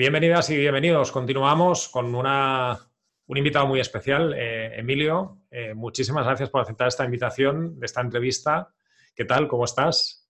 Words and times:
Bienvenidas 0.00 0.48
y 0.48 0.56
bienvenidos. 0.56 1.12
Continuamos 1.12 1.90
con 1.90 2.14
una, 2.14 2.88
un 3.26 3.36
invitado 3.36 3.66
muy 3.66 3.80
especial, 3.80 4.32
eh, 4.34 4.72
Emilio. 4.78 5.42
Eh, 5.50 5.74
muchísimas 5.74 6.24
gracias 6.24 6.48
por 6.48 6.62
aceptar 6.62 6.88
esta 6.88 7.04
invitación 7.04 7.78
de 7.78 7.84
esta 7.84 8.00
entrevista. 8.00 8.72
¿Qué 9.14 9.26
tal? 9.26 9.46
¿Cómo 9.46 9.66
estás? 9.66 10.26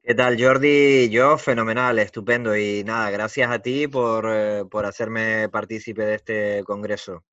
¿Qué 0.00 0.14
tal, 0.14 0.40
Jordi? 0.40 1.10
Yo, 1.10 1.36
fenomenal, 1.36 1.98
estupendo. 1.98 2.56
Y 2.56 2.84
nada, 2.84 3.10
gracias 3.10 3.50
a 3.50 3.58
ti 3.58 3.88
por, 3.88 4.24
eh, 4.30 4.64
por 4.70 4.86
hacerme 4.86 5.48
partícipe 5.48 6.02
de 6.06 6.14
este 6.14 6.62
congreso. 6.62 7.24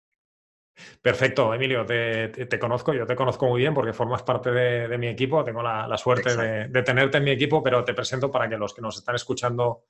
Perfecto, 1.04 1.54
Emilio, 1.54 1.86
te, 1.86 2.60
conozco, 2.60 2.94
yo 2.94 3.06
te 3.06 3.16
conozco 3.16 3.46
muy 3.46 3.60
bien 3.62 3.76
porque 3.76 3.94
formas 3.94 4.24
parte 4.24 4.52
de, 4.52 4.98
mi 4.98 5.08
equipo, 5.08 5.44
tengo 5.44 5.62
la, 5.62 5.96
suerte 5.98 6.36
de, 6.36 6.82
tenerte 6.82 7.20
en 7.20 7.24
mi 7.24 7.30
equipo, 7.32 7.62
pero 7.62 7.84
te 7.84 7.94
presento 7.94 8.32
para 8.32 8.50
que 8.50 8.58
los 8.58 8.74
que 8.74 8.82
nos 8.82 8.98
están 8.98 9.14
escuchando 9.14 9.84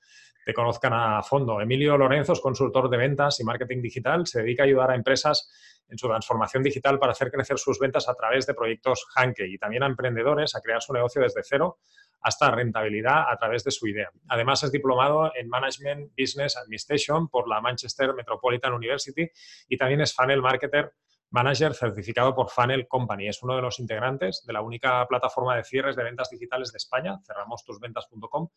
te 0.46 0.54
conozcan 0.54 0.94
a 0.94 1.24
fondo. 1.24 1.62
Emilio 1.62 1.98
Lorenzo 1.98 2.34
es 2.34 2.40
consultor 2.40 2.90
de 2.90 2.98
ventas 2.98 3.40
y 3.40 3.44
marketing 3.44 3.82
digital, 3.82 4.28
se 4.28 4.42
dedica 4.42 4.64
a 4.64 4.66
ayudar 4.66 4.92
a 4.92 4.96
empresas 4.96 5.52
en 5.90 5.98
su 5.98 6.08
transformación 6.08 6.64
digital 6.64 7.00
para 7.00 7.12
hacer 7.12 7.32
crecer 7.32 7.58
sus 7.58 7.80
ventas 7.80 8.08
a 8.10 8.16
través 8.16 8.46
de 8.46 8.54
proyectos 8.54 9.06
Hanke 9.16 9.48
y 9.48 9.58
también 9.58 9.84
a 9.84 9.88
emprendedores 9.88 10.56
a 10.56 10.62
crear 10.62 10.82
su 10.82 10.94
negocio 10.94 11.22
desde 11.22 11.42
cero 11.44 11.80
hasta 12.22 12.52
rentabilidad 12.52 13.30
a 13.30 13.38
través 13.38 13.64
de 13.64 13.72
su 13.72 13.88
idea. 13.88 14.10
Además, 14.30 14.64
es 14.64 14.72
diplomado 14.72 15.32
en 15.36 15.50
Management 15.50 16.12
Business 16.18 16.56
Administration 16.58 17.28
por 17.28 17.50
la 17.50 17.60
Manchester 17.60 18.14
Metropolitan 18.14 18.74
University 18.74 19.30
y 19.68 19.78
también 19.78 20.02
es 20.02 20.14
funnel 20.14 20.42
marketer 20.42 20.94
manager 21.34 21.74
certificado 21.74 22.36
por 22.36 22.50
Funnel 22.50 22.88
Company. 22.88 23.28
Es 23.28 23.42
uno 23.42 23.56
de 23.56 23.62
los 23.64 23.80
integrantes 23.80 24.44
de 24.46 24.54
la 24.54 24.62
única 24.62 25.06
plataforma 25.08 25.56
de 25.56 25.64
cierres 25.64 25.96
de 25.96 26.04
ventas 26.04 26.30
digitales 26.30 26.72
de 26.72 26.78
España, 26.78 27.20
cerramostusventas.com, 27.26 28.50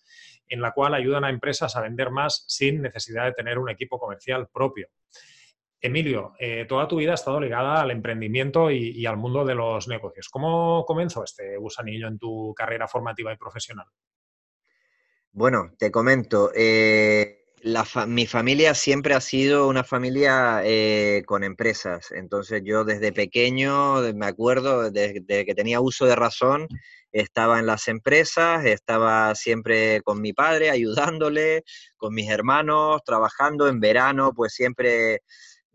en 0.49 0.61
la 0.61 0.73
cual 0.73 0.93
ayudan 0.93 1.25
a 1.25 1.31
empresas 1.31 1.75
a 1.75 1.81
vender 1.81 2.11
más 2.11 2.45
sin 2.47 2.83
necesidad 2.83 3.25
de 3.25 3.33
tener 3.33 3.59
un 3.59 3.71
equipo 3.71 3.99
comercial 3.99 4.49
propio. 4.53 4.89
Emilio, 5.81 6.35
eh, 6.39 6.67
toda 6.69 6.87
tu 6.87 6.97
vida 6.97 7.13
ha 7.13 7.15
estado 7.15 7.41
ligada 7.41 7.81
al 7.81 7.91
emprendimiento 7.91 8.71
y, 8.71 9.07
al 9.07 9.17
mundo 9.17 9.45
de 9.45 9.55
los 9.55 9.89
negocios. 9.89 10.29
¿Cómo 10.29 10.85
comenzó 10.85 11.25
este 11.25 11.57
gusanillo 11.57 12.09
en 12.09 12.19
tu 12.19 12.53
carrera 12.55 12.87
formativa 12.89 13.33
y 13.33 13.37
profesional? 13.37 13.87
Bueno, 15.33 15.73
te 15.79 15.91
comento. 15.91 16.51
Eh, 16.55 17.46
mi 18.07 18.27
familia 18.27 18.75
siempre 18.75 19.15
ha 19.15 19.21
sido 19.21 19.67
una 19.69 19.83
familia 19.83 20.61
eh, 20.65 21.25
con 21.27 21.43
empresas. 21.43 22.13
Entonces 22.13 22.63
yo 22.65 22.85
desde 22.85 23.13
pequeño, 23.13 24.01
me 24.15 24.27
acuerdo, 24.27 24.91
desde, 24.91 25.45
que 25.45 25.55
tenía 25.55 25.81
uso 25.81 26.07
de 26.07 26.15
razón, 26.15 26.69
estaba 27.11 27.59
en 27.59 27.67
las 27.67 27.89
empresas, 27.89 28.65
estaba 28.65 29.35
siempre 29.35 30.01
con 30.03 30.21
mi 30.21 30.33
padre 30.33 30.71
ayudándole, 30.71 31.65
con 31.97 32.15
mis 32.15 32.31
hermanos, 32.31 33.03
trabajando 33.05 33.69
en 33.69 33.81
verano, 33.81 34.33
pues 34.33 34.55
siempre 34.55 35.23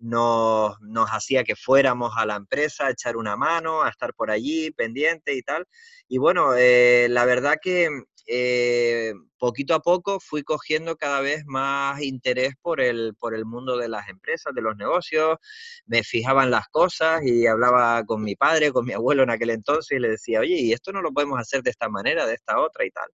nos, 0.01 0.77
hacía 1.11 1.43
que 1.43 1.55
fuéramos 1.55 2.13
a 2.17 2.25
la 2.25 2.35
empresa 2.35 2.87
a 2.87 2.91
echar 2.91 3.17
una 3.17 3.35
mano, 3.35 3.83
a 3.83 3.89
estar 3.89 4.13
por 4.13 4.31
allí 4.31 4.71
pendiente 4.71 5.33
y 5.35 5.41
tal. 5.41 5.67
Y 6.07 6.17
bueno, 6.17 6.55
eh, 6.55 7.07
la 7.09 7.25
verdad 7.25 7.57
que 7.61 7.89
eh, 8.27 9.13
poquito 9.37 9.73
a 9.73 9.79
poco 9.81 10.19
fui 10.19 10.43
cogiendo 10.43 10.95
cada 10.95 11.21
vez 11.21 11.43
más 11.45 12.01
interés 12.01 12.53
por 12.61 12.81
el, 12.81 13.15
por 13.19 13.35
el 13.35 13.45
mundo 13.45 13.77
de 13.77 13.89
las 13.89 14.07
empresas, 14.09 14.53
de 14.53 14.61
los 14.61 14.75
negocios, 14.77 15.37
me 15.85 16.03
fijaban 16.03 16.51
las 16.51 16.67
cosas 16.69 17.21
y 17.25 17.47
hablaba 17.47 18.03
con 18.05 18.23
mi 18.23 18.35
padre, 18.35 18.71
con 18.71 18.85
mi 18.85 18.93
abuelo 18.93 19.23
en 19.23 19.31
aquel 19.31 19.49
entonces 19.49 19.97
y 19.97 20.01
le 20.01 20.09
decía, 20.09 20.39
oye, 20.39 20.55
¿y 20.55 20.73
esto 20.73 20.91
no 20.91 21.01
lo 21.01 21.11
podemos 21.11 21.39
hacer 21.39 21.63
de 21.63 21.71
esta 21.71 21.89
manera, 21.89 22.25
de 22.25 22.35
esta 22.35 22.59
otra 22.59 22.85
y 22.85 22.91
tal? 22.91 23.09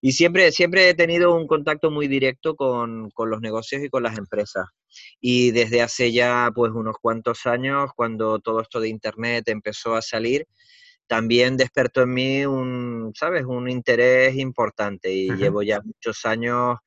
Y 0.00 0.12
siempre, 0.12 0.52
siempre 0.52 0.88
he 0.90 0.94
tenido 0.94 1.34
un 1.34 1.46
contacto 1.46 1.90
muy 1.90 2.08
directo 2.08 2.56
con, 2.56 3.10
con, 3.10 3.30
los 3.30 3.40
negocios 3.40 3.82
y 3.82 3.88
con 3.88 4.02
las 4.02 4.18
empresas. 4.18 4.66
Y 5.18 5.50
desde 5.52 5.80
hace 5.80 6.12
ya 6.12 6.50
pues 6.54 6.72
unos 6.72 6.96
cuantos 7.00 7.46
años, 7.46 7.90
cuando 7.96 8.38
todo 8.38 8.60
esto 8.60 8.80
de 8.80 8.90
Internet 8.90 9.48
empezó 9.48 9.94
a 9.94 10.02
salir, 10.02 10.46
también 11.06 11.56
despertó 11.56 12.02
en 12.02 12.14
mí 12.14 12.46
un, 12.46 13.12
¿sabes? 13.14 13.44
Un 13.44 13.68
interés 13.68 14.36
importante 14.36 15.12
y 15.12 15.30
llevo 15.36 15.62
ya 15.62 15.80
muchos 15.82 16.24
años, 16.24 16.78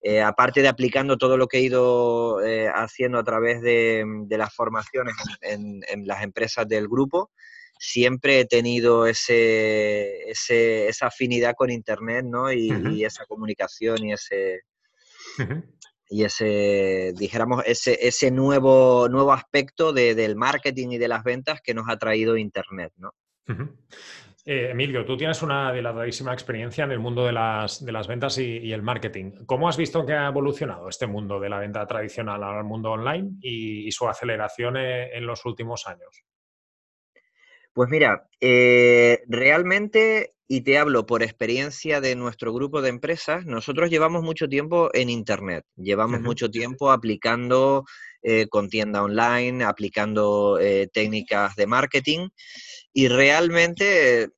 eh, 0.00 0.20
aparte 0.20 0.62
de 0.62 0.68
aplicando 0.68 1.16
todo 1.16 1.36
lo 1.36 1.48
que 1.48 1.58
he 1.58 1.62
ido 1.62 2.44
eh, 2.44 2.68
haciendo 2.68 3.18
a 3.18 3.24
través 3.24 3.62
de, 3.62 4.04
de 4.26 4.38
las 4.38 4.54
formaciones 4.54 5.14
en, 5.40 5.80
en, 5.88 6.06
las 6.06 6.22
empresas 6.22 6.68
del 6.68 6.88
grupo, 6.88 7.30
siempre 7.78 8.40
he 8.40 8.44
tenido 8.44 9.06
ese, 9.06 10.30
ese, 10.30 10.88
esa 10.88 11.06
afinidad 11.06 11.54
con 11.56 11.70
Internet, 11.70 12.24
¿no? 12.26 12.52
Y, 12.52 13.04
esa 13.04 13.26
comunicación 13.26 14.04
y 14.04 14.12
ese... 14.12 14.62
Y 16.10 16.22
ese, 16.22 17.12
dijéramos, 17.16 17.64
ese, 17.66 17.98
ese 18.06 18.30
nuevo, 18.30 19.08
nuevo 19.08 19.32
aspecto 19.32 19.92
de, 19.92 20.14
del 20.14 20.36
marketing 20.36 20.90
y 20.90 20.98
de 20.98 21.08
las 21.08 21.24
ventas 21.24 21.60
que 21.64 21.72
nos 21.72 21.88
ha 21.88 21.96
traído 21.96 22.36
Internet, 22.36 22.92
¿no? 22.98 23.14
Eh, 24.46 24.70
Emilio, 24.72 25.06
tú 25.06 25.16
tienes 25.16 25.40
una 25.42 25.72
dilatadísima 25.72 26.34
experiencia 26.34 26.84
en 26.84 26.92
el 26.92 26.98
mundo 26.98 27.24
de 27.24 27.32
las, 27.32 27.82
de 27.82 27.92
las 27.92 28.06
ventas 28.06 28.36
y, 28.36 28.72
el 28.72 28.82
marketing. 28.82 29.46
¿Cómo 29.46 29.68
has 29.68 29.78
visto 29.78 30.04
que 30.04 30.12
ha 30.12 30.26
evolucionado 30.26 30.88
este 30.88 31.06
mundo 31.06 31.40
de 31.40 31.48
la 31.48 31.58
venta 31.58 31.86
tradicional 31.86 32.42
al 32.42 32.64
mundo 32.64 32.92
online 32.92 33.38
y, 33.40 33.90
su 33.90 34.06
aceleración 34.06 34.76
eh, 34.76 35.16
en 35.16 35.24
los 35.26 35.46
últimos 35.46 35.86
años? 35.86 36.24
Pues 37.74 37.90
mira, 37.90 38.28
eh, 38.40 39.24
realmente, 39.26 40.36
y 40.46 40.60
te 40.60 40.78
hablo 40.78 41.06
por 41.06 41.24
experiencia 41.24 42.00
de 42.00 42.14
nuestro 42.14 42.52
grupo 42.54 42.80
de 42.80 42.88
empresas, 42.88 43.46
nosotros 43.46 43.90
llevamos 43.90 44.22
mucho 44.22 44.48
tiempo 44.48 44.90
en 44.94 45.10
Internet, 45.10 45.64
llevamos 45.74 46.20
mucho 46.20 46.48
tiempo 46.48 46.92
aplicando 46.92 47.84
eh, 48.22 48.46
con 48.48 48.68
tienda 48.68 49.02
online, 49.02 49.64
aplicando 49.64 50.56
eh, 50.60 50.88
técnicas 50.92 51.56
de 51.56 51.66
marketing 51.66 52.28
y 52.92 53.08
realmente 53.08 54.28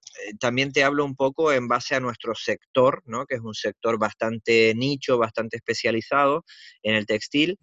también 0.41 0.72
te 0.72 0.82
hablo 0.82 1.04
un 1.04 1.14
poco 1.14 1.53
en 1.53 1.68
base 1.68 1.94
a 1.94 2.00
nuestro 2.00 2.34
sector, 2.34 3.03
¿no? 3.04 3.26
que 3.26 3.34
es 3.34 3.42
un 3.42 3.53
sector 3.53 3.98
bastante 3.98 4.72
nicho, 4.74 5.18
bastante 5.18 5.58
especializado 5.58 6.47
en 6.82 6.94
el 6.94 7.04
textil 7.04 7.58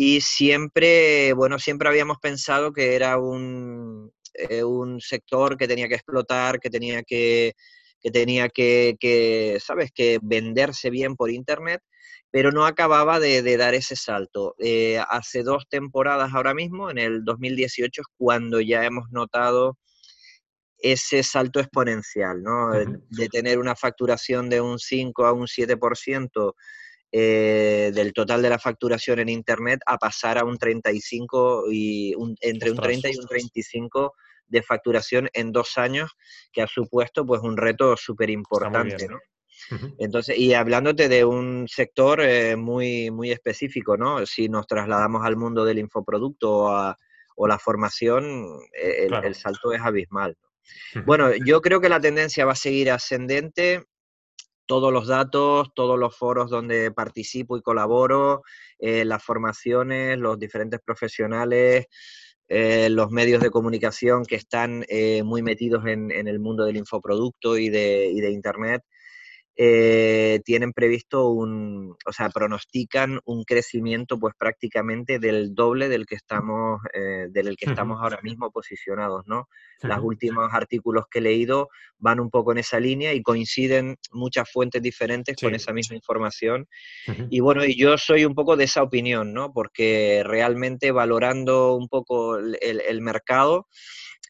y 0.00 0.20
siempre, 0.20 1.32
bueno, 1.32 1.58
siempre 1.58 1.88
habíamos 1.88 2.18
pensado 2.18 2.72
que 2.72 2.94
era 2.94 3.18
un, 3.18 4.12
eh, 4.38 4.64
un 4.64 5.00
sector 5.00 5.56
que 5.56 5.68
tenía 5.68 5.88
que 5.88 5.94
explotar, 5.94 6.60
que 6.60 6.70
tenía 6.70 7.02
que, 7.02 7.54
que 8.00 8.10
tenía 8.10 8.48
que, 8.48 9.58
¿sabes?, 9.60 9.90
que 9.92 10.18
venderse 10.22 10.90
bien 10.90 11.16
por 11.16 11.30
Internet, 11.30 11.82
pero 12.30 12.52
no 12.52 12.66
acababa 12.66 13.18
de, 13.20 13.56
dar 13.56 13.74
ese 13.74 13.96
salto. 13.96 14.54
Eh, 14.58 15.00
hace 15.08 15.42
dos 15.42 15.66
temporadas 15.68 16.32
ahora 16.34 16.54
mismo, 16.54 16.90
en 16.90 16.98
el 16.98 17.24
2018, 17.24 18.02
es 18.02 18.06
cuando 18.16 18.60
ya 18.60 18.84
hemos 18.84 19.10
notado 19.10 19.78
ese 20.78 21.22
salto 21.22 21.58
exponencial, 21.58 22.42
¿no? 22.42 22.70
De 22.72 23.28
tener 23.28 23.58
una 23.58 23.74
facturación 23.74 24.48
de 24.48 24.60
un 24.60 24.78
5 24.78 25.26
a 25.26 25.32
un 25.32 25.46
7% 25.46 26.54
eh, 27.10 27.90
del 27.94 28.12
total 28.12 28.42
de 28.42 28.50
la 28.50 28.58
facturación 28.58 29.18
en 29.18 29.30
Internet 29.30 29.80
a 29.86 29.96
pasar 29.96 30.36
a 30.36 30.44
un 30.44 30.58
35 30.58 31.64
y 31.72 32.14
entre 32.42 32.70
un 32.70 32.76
30 32.76 33.08
y 33.08 33.16
un 33.16 33.26
35 33.26 34.14
de 34.48 34.62
facturación 34.62 35.28
en 35.32 35.52
dos 35.52 35.78
años, 35.78 36.12
que 36.52 36.62
ha 36.62 36.66
supuesto 36.66 37.24
pues 37.24 37.42
un 37.42 37.56
reto 37.56 37.96
súper 37.96 38.30
importante, 38.30 39.08
¿no? 39.08 39.18
Entonces, 39.98 40.38
y 40.38 40.54
hablándote 40.54 41.08
de 41.08 41.24
un 41.24 41.66
sector 41.68 42.20
eh, 42.20 42.56
muy, 42.56 43.10
muy 43.10 43.32
específico, 43.32 43.96
¿no? 43.96 44.24
Si 44.24 44.48
nos 44.48 44.66
trasladamos 44.66 45.24
al 45.24 45.36
mundo 45.36 45.64
del 45.64 45.78
infoproducto 45.78 46.94
o, 47.36 47.46
la 47.46 47.58
formación, 47.58 48.60
eh, 48.72 49.08
el, 49.22 49.34
salto 49.34 49.72
es 49.72 49.80
abismal. 49.80 50.36
Bueno, 51.06 51.30
yo 51.44 51.60
creo 51.60 51.80
que 51.80 51.88
la 51.88 52.00
tendencia 52.00 52.44
va 52.44 52.52
a 52.52 52.56
seguir 52.56 52.90
ascendente. 52.90 53.84
Todos 54.66 54.92
los 54.92 55.06
datos, 55.06 55.68
todos 55.74 55.98
los 55.98 56.16
foros 56.16 56.50
donde 56.50 56.90
participo 56.90 57.56
y 57.56 57.62
colaboro, 57.62 58.42
eh, 58.78 59.04
las 59.04 59.22
formaciones, 59.24 60.18
los 60.18 60.38
diferentes 60.38 60.80
profesionales, 60.84 61.86
eh, 62.48 62.88
los 62.90 63.10
medios 63.10 63.42
de 63.42 63.50
comunicación 63.50 64.24
que 64.24 64.36
están 64.36 64.84
eh, 64.88 65.22
muy 65.22 65.42
metidos 65.42 65.86
en, 65.86 66.10
el 66.10 66.40
mundo 66.40 66.64
del 66.64 66.76
infoproducto 66.76 67.58
y 67.58 67.68
de, 67.68 68.10
y 68.12 68.20
de 68.20 68.30
Internet, 68.30 68.82
eh, 69.60 70.40
tienen 70.44 70.72
previsto 70.72 71.30
un, 71.30 71.96
o 72.06 72.12
sea, 72.12 72.30
pronostican 72.30 73.18
un 73.24 73.42
crecimiento 73.42 74.16
pues 74.16 74.36
prácticamente 74.38 75.18
del 75.18 75.52
doble 75.52 75.88
del 75.88 76.06
que 76.06 76.14
estamos, 76.14 76.80
eh, 76.94 77.26
del 77.28 77.56
que 77.56 77.68
estamos 77.68 78.00
ahora 78.00 78.20
mismo 78.22 78.52
posicionados, 78.52 79.26
¿no? 79.26 79.48
Los 79.82 79.98
últimos 80.00 80.48
artículos 80.52 81.06
que 81.10 81.18
he 81.18 81.22
leído 81.22 81.70
van 81.98 82.20
un 82.20 82.30
poco 82.30 82.52
en 82.52 82.58
esa 82.58 82.78
línea 82.78 83.12
y 83.14 83.22
coinciden 83.22 83.96
muchas 84.12 84.48
fuentes 84.48 84.80
diferentes 84.80 85.36
con 85.36 85.52
esa 85.56 85.72
misma 85.72 85.96
información. 85.96 86.68
Y 87.28 87.40
bueno, 87.40 87.64
y 87.64 87.76
yo 87.76 87.98
soy 87.98 88.24
un 88.24 88.36
poco 88.36 88.56
de 88.56 88.62
esa 88.62 88.84
opinión, 88.84 89.32
¿no? 89.32 89.52
Porque 89.52 90.22
realmente 90.24 90.92
valorando 90.92 91.74
un 91.74 91.88
poco 91.88 92.38
el, 92.38 93.00
mercado, 93.00 93.66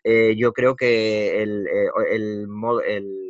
eh, 0.05 0.37
yo 0.39 0.55
creo 0.55 0.75
que 0.75 1.43
el, 1.43 1.67
el, 2.11 2.47
el 2.87 3.28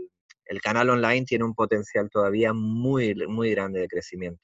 el 0.49 0.61
canal 0.61 0.91
online 0.91 1.25
tiene 1.25 1.45
un 1.45 1.55
potencial 1.55 2.09
todavía 2.11 2.53
muy, 2.53 3.15
muy 3.27 3.50
grande 3.50 3.81
de 3.81 3.89
crecimiento. 3.89 4.43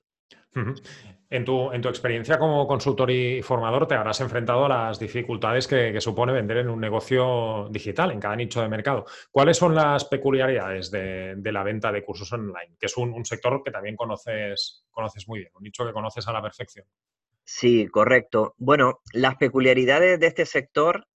En 1.31 1.45
tu, 1.45 1.73
en 1.73 1.83
tu, 1.83 1.89
experiencia 1.89 2.39
como 2.39 2.67
consultor 2.69 3.11
y 3.11 3.43
formador 3.43 3.89
te 3.89 3.97
habrás 3.97 4.21
enfrentado 4.21 4.67
a 4.67 4.69
las 4.69 5.01
dificultades 5.01 5.67
que, 5.67 6.01
supone 6.01 6.33
vender 6.33 6.59
en 6.59 6.69
un 6.69 6.81
negocio 6.81 7.69
digital, 7.71 8.13
en 8.13 8.21
cada 8.21 8.37
nicho 8.37 8.63
de 8.63 8.69
mercado. 8.69 9.05
¿Cuáles 9.33 9.57
son 9.57 9.75
las 9.75 10.05
peculiaridades 10.05 10.93
de, 10.93 11.37
la 11.43 11.65
venta 11.65 11.91
de 11.91 12.05
cursos 12.05 12.33
online? 12.33 12.77
Que 12.79 12.87
es 12.87 12.97
un, 12.97 13.25
sector 13.25 13.63
que 13.65 13.73
también 13.73 13.97
conoces, 13.97 14.85
conoces 14.93 15.27
muy 15.27 15.41
bien, 15.41 15.51
un 15.55 15.65
nicho 15.65 15.85
que 15.85 15.93
conoces 15.93 16.29
a 16.29 16.33
la 16.33 16.43
perfección. 16.43 16.87
Sí, 17.45 17.89
correcto. 17.89 18.55
Bueno, 18.57 19.01
las 19.13 19.35
peculiaridades 19.37 20.21
de 20.21 20.27
este 20.27 20.47
sector, 20.47 21.07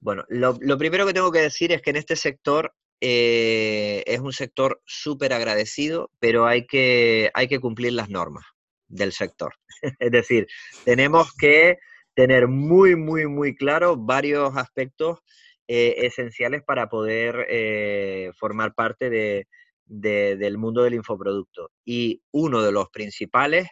bueno, 0.00 0.24
lo, 0.28 0.56
primero 0.78 1.06
que 1.06 1.12
tengo 1.12 1.30
que 1.30 1.40
decir 1.40 1.72
es 1.72 1.82
que 1.82 1.90
en 1.90 1.96
este 1.96 2.16
sector 2.16 2.72
eh, 3.00 4.02
es 4.06 4.20
un 4.20 4.32
sector 4.32 4.80
súper 4.84 5.32
agradecido, 5.32 6.10
pero 6.18 6.46
hay 6.46 6.66
que, 6.66 7.30
hay 7.34 7.46
que 7.46 7.60
cumplir 7.60 7.92
las 7.92 8.08
normas 8.08 8.44
del 8.88 9.12
sector. 9.12 9.54
es 10.00 10.10
decir, 10.10 10.46
tenemos 10.84 11.32
que 11.34 11.78
tener 12.14 12.48
muy, 12.48 12.96
muy, 12.96 13.26
muy 13.26 13.54
claro 13.54 13.96
varios 13.96 14.56
aspectos 14.56 15.20
eh, 15.68 15.94
esenciales 15.98 16.62
para 16.64 16.88
poder 16.88 17.46
eh, 17.48 18.32
formar 18.36 18.74
parte 18.74 19.10
de, 19.10 19.46
del 19.86 20.58
mundo 20.58 20.82
del 20.82 20.94
infoproducto. 20.94 21.70
Y 21.84 22.22
uno 22.32 22.62
de 22.62 22.72
los 22.72 22.88
principales, 22.88 23.68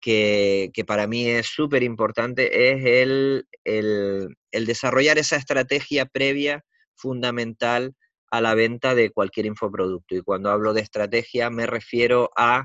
que, 0.00 0.70
para 0.86 1.06
mí 1.06 1.26
es 1.28 1.46
súper 1.46 1.82
importante, 1.82 2.70
es 2.70 2.84
el, 2.84 3.46
el 3.64 4.66
desarrollar 4.66 5.18
esa 5.18 5.36
estrategia 5.36 6.06
previa 6.06 6.64
fundamental 6.94 7.94
a 8.32 8.40
la 8.40 8.54
venta 8.54 8.94
de 8.94 9.10
cualquier 9.10 9.44
infoproducto. 9.44 10.16
Y 10.16 10.22
cuando 10.22 10.50
hablo 10.50 10.72
de 10.72 10.80
estrategia 10.80 11.50
me 11.50 11.66
refiero 11.66 12.30
a 12.34 12.64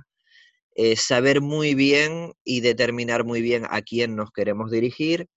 eh, 0.75 0.95
saber 0.95 1.41
muy 1.41 1.75
bien 1.75 2.31
y 2.45 2.61
determinar 2.61 3.25
muy 3.25 3.41
bien 3.41 3.65
a 3.69 3.81
quién 3.81 4.15
nos 4.15 4.31
queremos 4.31 4.71
dirigir, 4.71 5.27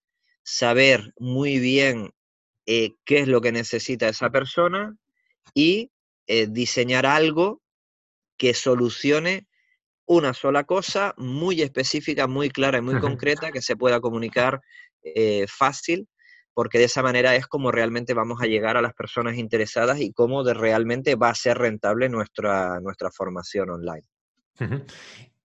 saber 0.44 1.12
muy 1.18 1.58
bien 1.58 2.10
eh, 2.66 2.92
qué 3.04 3.18
es 3.18 3.28
lo 3.28 3.40
que 3.40 3.50
necesita 3.50 4.08
esa 4.08 4.30
persona 4.30 4.96
y 5.52 5.90
eh, 6.28 6.46
diseñar 6.48 7.06
algo 7.06 7.60
que 8.38 8.54
solucione 8.54 9.48
una 10.06 10.32
sola 10.32 10.62
cosa 10.62 11.12
muy 11.16 11.60
específica, 11.60 12.28
muy 12.28 12.50
clara 12.50 12.78
y 12.78 12.82
muy 12.82 13.00
concreta 13.00 13.50
que 13.50 13.62
se 13.62 13.76
pueda 13.76 14.00
comunicar 14.00 14.60
fácil, 15.48 16.06
porque 16.54 16.78
de 16.78 16.84
esa 16.84 17.02
manera 17.02 17.34
es 17.36 17.46
como 17.46 17.70
realmente 17.70 18.14
vamos 18.14 18.42
a 18.42 18.46
llegar 18.46 18.76
a 18.76 18.82
las 18.82 18.94
personas 18.94 19.36
interesadas 19.36 20.00
y 20.00 20.12
cómo 20.12 20.44
de 20.44 20.54
realmente 20.54 21.14
va 21.14 21.30
a 21.30 21.34
ser 21.34 21.58
rentable 21.58 22.08
nuestra, 22.08 22.80
nuestra 22.80 23.10
formación 23.10 23.70
online. 23.70 24.06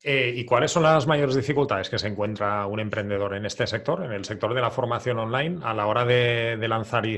Eh, 0.08 0.34
¿Y 0.36 0.46
cuáles 0.46 0.72
son 0.72 0.84
las 0.84 1.08
mayores 1.08 1.34
dificultades 1.34 1.90
que 1.90 1.98
se 1.98 2.08
encuentra 2.08 2.68
un 2.68 2.80
emprendedor 2.80 3.34
en 3.34 3.44
este 3.48 3.66
sector, 3.66 4.04
en 4.04 4.12
el 4.12 4.24
sector 4.24 4.54
de 4.54 4.62
la 4.62 4.70
formación 4.70 5.18
online, 5.18 5.62
a 5.64 5.74
la 5.74 5.88
hora 5.88 6.06
de, 6.06 6.56
lanzar, 6.68 7.08
y 7.08 7.18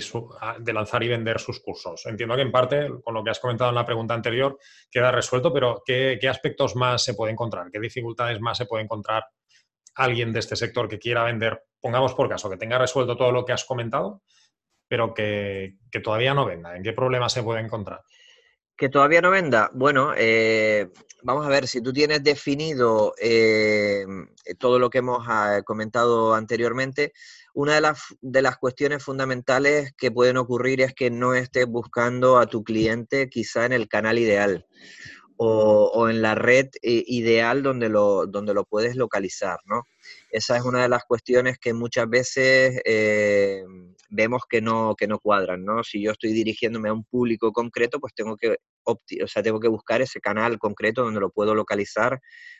de 0.60 0.74
lanzar 0.74 1.04
y 1.04 1.10
vender 1.10 1.38
sus 1.38 1.60
cursos? 1.60 2.06
Entiendo 2.06 2.38
que 2.38 2.44
en 2.44 2.52
parte, 2.52 2.88
con 3.04 3.14
lo 3.14 3.26
que 3.26 3.32
has 3.32 3.42
comentado 3.42 3.72
en 3.72 3.76
la 3.76 3.86
pregunta 3.86 4.14
anterior, 4.14 4.58
queda 4.90 5.12
resuelto, 5.12 5.52
pero 5.52 5.84
¿qué, 5.86 6.18
aspectos 6.30 6.78
más 6.78 7.04
se 7.04 7.14
puede 7.14 7.34
encontrar? 7.34 7.70
¿Qué 7.74 7.80
dificultades 7.82 8.40
más 8.40 8.58
se 8.58 8.66
puede 8.66 8.86
encontrar 8.86 9.26
alguien 9.98 10.32
de 10.32 10.40
este 10.40 10.56
sector 10.56 10.88
que 10.88 11.00
quiera 11.00 11.24
vender, 11.24 11.64
pongamos 11.82 12.14
por 12.14 12.30
caso, 12.30 12.50
que 12.50 12.58
tenga 12.58 12.78
resuelto 12.78 13.18
todo 13.18 13.32
lo 13.32 13.44
que 13.44 13.54
has 13.54 13.66
comentado, 13.66 14.22
pero 14.88 15.14
que, 15.14 15.78
que 15.92 16.00
todavía 16.00 16.34
no 16.34 16.46
venda? 16.46 16.76
¿En 16.78 16.84
qué 16.84 16.94
problemas 16.94 17.34
se 17.34 17.44
puede 17.44 17.62
encontrar? 17.62 18.02
Que 18.78 18.90
todavía 18.90 19.22
no 19.22 19.32
venda. 19.32 19.72
Bueno, 19.74 20.14
eh, 20.16 20.92
vamos 21.24 21.48
a 21.48 21.50
ver, 21.50 21.68
si 21.68 21.82
tú 21.82 21.92
tienes 21.92 22.24
definido 22.24 23.16
eh, 23.20 24.06
todo 24.60 24.78
lo 24.78 24.92
que 24.92 25.00
hemos 25.00 25.26
ah, 25.28 25.62
comentado 25.66 26.36
anteriormente, 26.36 27.12
una 27.56 27.74
de 27.74 27.82
las, 27.82 28.04
de 28.22 28.44
las 28.44 28.58
cuestiones 28.58 29.04
fundamentales 29.04 29.94
que 29.98 30.12
pueden 30.12 30.38
ocurrir 30.38 30.82
es 30.82 30.94
que 30.94 31.10
no 31.10 31.34
estés 31.34 31.66
buscando 31.66 32.38
a 32.38 32.46
tu 32.46 32.64
cliente 32.64 33.30
quizá 33.30 33.66
en 33.66 33.74
el 33.74 33.88
canal 33.88 34.20
ideal 34.20 34.68
o, 35.38 36.10
en 36.10 36.22
la 36.22 36.36
red 36.36 36.68
eh, 36.82 37.04
ideal 37.08 37.64
donde 37.64 37.90
lo, 37.90 38.26
donde 38.26 38.54
lo 38.54 38.66
puedes 38.66 38.96
localizar, 38.96 39.60
¿no? 39.66 39.84
Esa 40.32 40.58
es 40.58 40.64
una 40.64 40.82
de 40.82 40.90
las 40.90 41.04
cuestiones 41.06 41.58
que 41.60 41.74
muchas 41.74 42.10
veces 42.10 42.82
eh, 42.86 43.64
vemos 44.10 44.44
que 44.50 44.62
no, 44.62 44.96
que 44.96 45.08
no 45.08 45.20
cuadran, 45.20 45.64
¿no? 45.64 45.84
Si 45.84 46.02
yo 46.02 46.12
estoy 46.12 46.34
dirigiéndome 46.34 46.90
a 46.90 46.94
un 46.94 47.04
público 47.04 47.52
concreto, 47.52 48.00
pues 48.00 48.14
tengo 48.14 48.36
que, 48.36 48.58
o 48.84 49.28
sea, 49.28 49.44
tengo 49.44 49.60
que 49.60 49.68
buscar 49.68 50.02
ese 50.02 50.20
canal 50.20 50.58
concreto 50.58 51.04
donde 51.04 51.20
lo 51.20 51.30
puedo 51.30 51.54
localizar 51.54 52.20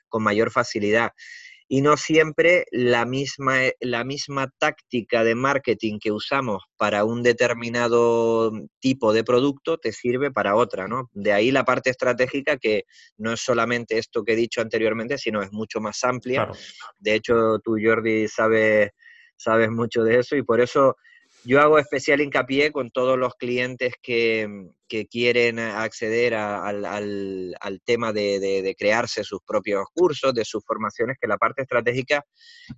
con 0.10 0.24
mayor 0.24 0.52
facilidad 0.52 1.12
y 1.68 1.82
no 1.82 1.98
siempre 1.98 2.66
la 2.72 3.06
misma, 3.06 3.66
eh, 3.66 3.76
la 3.82 4.04
misma 4.04 4.50
táctica 4.58 5.24
de 5.24 5.36
marketing 5.36 6.00
que 6.00 6.12
usamos 6.12 6.64
para 6.78 7.04
un 7.04 7.24
determinado 7.24 8.52
tipo 8.80 9.12
de 9.12 9.24
producto 9.24 9.78
te 9.78 9.92
sirve 9.92 10.32
para 10.32 10.56
otra, 10.56 10.88
¿no? 10.88 11.10
De 11.14 11.34
ahí 11.34 11.52
la 11.52 11.66
parte 11.66 11.90
estratégica 11.90 12.58
que 12.58 12.84
no 13.18 13.34
es 13.34 13.42
solamente 13.42 13.98
esto 13.98 14.24
que 14.24 14.34
he 14.34 14.38
dicho 14.38 14.62
anteriormente, 14.62 15.18
sino 15.18 15.42
es 15.42 15.52
mucho 15.52 15.82
más 15.82 16.04
amplia. 16.04 16.50
De 17.00 17.16
hecho, 17.16 17.60
tú, 17.60 17.76
Jordi, 17.82 18.28
sabes, 18.28 18.92
sabes 19.36 19.70
mucho 19.70 20.04
de 20.04 20.20
eso 20.20 20.36
y 20.36 20.44
por 20.44 20.62
eso 20.62 20.96
yo 21.44 21.62
hago 21.62 21.80
especial 21.80 22.20
hincapié 22.20 22.72
con 22.72 22.92
todos 22.92 23.18
los 23.18 23.34
clientes 23.36 23.94
que, 24.02 24.70
quieren 25.10 25.60
acceder 25.60 26.34
al, 26.34 27.82
tema 27.86 28.12
de, 28.14 28.76
crearse 28.78 29.24
sus 29.24 29.40
propios 29.46 29.86
cursos, 29.94 30.34
de 30.34 30.46
sus 30.46 30.64
formaciones, 30.66 31.18
que 31.20 31.28
la 31.28 31.38
parte 31.38 31.62
estratégica 31.62 32.26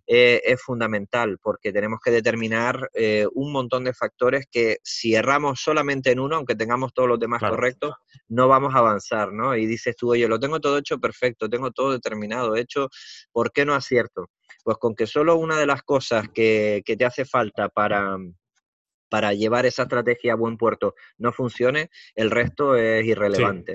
eh, 0.06 0.41
es 0.44 0.61
fundamental, 0.61 1.38
porque 1.41 1.71
tenemos 1.71 2.00
que 2.03 2.11
determinar 2.11 2.89
eh, 2.94 3.25
un 3.33 3.51
montón 3.51 3.83
de 3.83 3.94
factores 3.94 4.45
que 4.51 4.77
si 4.83 5.15
erramos 5.15 5.61
solamente 5.61 6.11
en 6.11 6.19
uno, 6.19 6.35
aunque 6.35 6.56
tengamos 6.56 6.94
todos 6.94 7.09
los 7.09 7.19
demás 7.19 7.41
correctos, 7.41 7.95
no 8.27 8.47
vamos 8.47 8.75
a 8.75 8.79
avanzar, 8.79 9.31
¿no? 9.31 9.56
Y 9.56 9.65
dices 9.65 9.95
tú, 9.95 10.11
oye, 10.11 10.27
lo 10.27 10.39
tengo 10.39 10.59
todo 10.59 10.77
hecho 10.77 11.00
perfecto, 11.00 11.50
tengo 11.50 11.71
todo 11.71 11.91
determinado, 11.91 12.56
hecho, 12.56 12.89
¿por 13.31 13.51
qué 13.51 13.65
no 13.65 13.73
acierto? 13.73 14.27
Pues 14.63 14.77
con 14.77 14.94
que 14.94 15.07
solo 15.07 15.38
una 15.38 15.57
de 15.57 15.65
las 15.65 15.83
cosas 15.83 16.27
que 16.33 16.83
te 16.85 17.06
hace 17.06 17.25
falta 17.25 17.69
para 17.69 18.17
para 19.09 19.33
llevar 19.33 19.65
esa 19.65 19.83
estrategia 19.83 20.33
a 20.33 20.35
buen 20.35 20.57
puerto 20.57 20.95
no 21.17 21.31
funcione, 21.31 21.89
el 22.15 22.31
resto 22.31 22.75
es 22.75 23.06
irrelevante. 23.06 23.73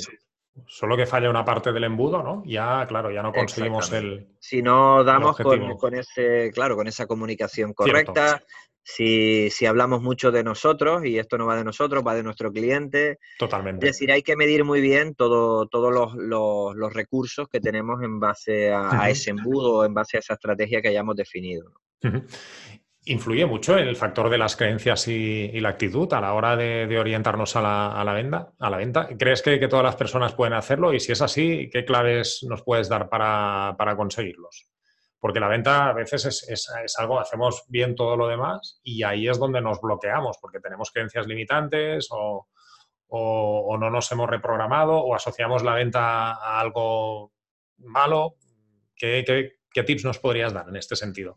Solo 0.67 0.97
que 0.97 1.07
falla 1.07 1.29
una 1.29 1.45
parte 1.45 1.73
del 1.73 1.83
embudo, 1.83 2.23
¿no? 2.23 2.43
Ya, 2.47 2.87
claro, 2.87 3.11
ya 3.11 3.23
no 3.23 3.33
conseguimos 3.33 3.93
el. 3.93 4.29
Si 4.39 4.63
no 4.63 5.03
damos 5.03 5.37
con, 5.37 5.95
ese, 5.95 6.53
claro, 6.53 6.77
con 6.77 6.87
esa 6.87 7.07
comunicación 7.07 7.73
correcta, 7.73 8.41
si, 8.85 9.51
hablamos 9.67 10.03
mucho 10.03 10.31
de 10.31 10.45
nosotros, 10.45 11.05
y 11.05 11.19
esto 11.19 11.39
no 11.39 11.47
va 11.47 11.57
de 11.57 11.65
nosotros, 11.65 12.05
va 12.07 12.15
de 12.15 12.23
nuestro 12.23 12.53
cliente. 12.53 13.19
Totalmente. 13.39 13.87
Es 13.87 13.95
decir, 13.95 14.13
hay 14.13 14.23
que 14.23 14.37
medir 14.37 14.63
muy 14.65 14.81
bien 14.81 15.15
todos 15.15 15.69
los, 15.73 16.15
los, 16.15 16.93
recursos 16.93 17.49
que 17.49 17.61
tenemos 17.61 18.03
en 18.03 18.21
base 18.21 18.73
a, 18.73 19.11
ese 19.11 19.31
embudo, 19.31 19.85
en 19.85 19.95
base 19.95 20.19
a 20.19 20.21
esa 20.21 20.35
estrategia 20.35 20.81
que 20.81 20.89
hayamos 20.89 21.17
definido. 21.17 21.73
¿Influye 23.07 23.45
mucho 23.45 23.77
el 23.77 23.97
factor 23.97 24.31
de 24.31 24.39
las 24.39 24.57
creencias 24.57 25.09
y, 25.09 25.61
la 25.61 25.69
actitud 25.71 26.11
a 26.15 26.23
la 26.23 26.33
hora 26.33 26.57
de, 26.57 26.99
orientarnos 26.99 27.55
a 27.55 27.61
la, 27.61 28.13
venta, 28.15 28.53
a 28.59 28.71
la 28.71 28.79
venta? 28.79 29.09
¿Crees 29.19 29.43
que, 29.43 29.59
todas 29.69 29.85
las 29.85 29.97
personas 29.97 30.33
pueden 30.33 30.55
hacerlo? 30.55 30.95
Y 30.95 31.01
si 31.01 31.13
es 31.13 31.21
así, 31.21 31.69
¿qué 31.71 31.85
claves 31.85 32.47
nos 32.49 32.63
puedes 32.63 32.89
dar 32.89 33.11
para, 33.11 33.95
conseguirlos? 33.97 34.71
Porque 35.21 35.39
la 35.39 35.49
venta 35.49 35.91
a 35.91 35.93
veces 35.93 36.47
es, 36.49 36.99
algo, 36.99 37.21
hacemos 37.21 37.65
bien 37.69 37.95
todo 37.95 38.17
lo 38.17 38.27
demás 38.27 38.81
y 38.83 39.03
ahí 39.03 39.29
es 39.29 39.39
donde 39.39 39.61
nos 39.61 39.83
bloqueamos, 39.83 40.39
porque 40.41 40.61
tenemos 40.61 40.91
creencias 40.91 41.27
limitantes 41.27 42.09
o, 42.11 42.47
no 43.11 43.91
nos 43.91 44.11
hemos 44.13 44.31
reprogramado 44.31 44.97
o 44.97 45.15
asociamos 45.15 45.63
la 45.63 45.75
venta 45.75 46.33
a 46.33 46.59
algo 46.59 47.33
malo. 47.77 48.37
qué 48.97 49.53
tips 49.75 50.05
nos 50.05 50.19
podrías 50.19 50.55
dar 50.55 50.71
en 50.71 50.77
este 50.77 50.97
sentido? 50.97 51.37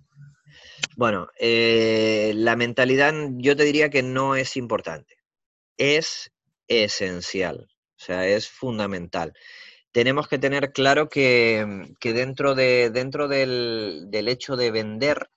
Bueno, 0.96 1.30
eh, 1.40 2.34
la 2.36 2.56
mentalidad 2.56 3.14
yo 3.38 3.56
te 3.56 3.64
diría 3.64 3.90
que 3.90 4.04
no 4.04 4.36
es 4.36 4.58
importante, 4.58 5.18
es 5.78 6.32
esencial, 6.68 7.68
o 7.70 8.00
sea, 8.04 8.28
es 8.28 8.50
fundamental. 8.50 9.34
Tenemos 9.92 10.28
que 10.28 10.38
tener 10.38 10.74
claro 10.74 11.10
que, 11.10 11.88
dentro, 12.02 12.56
de, 12.56 12.92
dentro 12.92 13.28
del, 13.28 14.10
hecho 14.12 14.56
de 14.56 14.72
vender, 14.72 15.30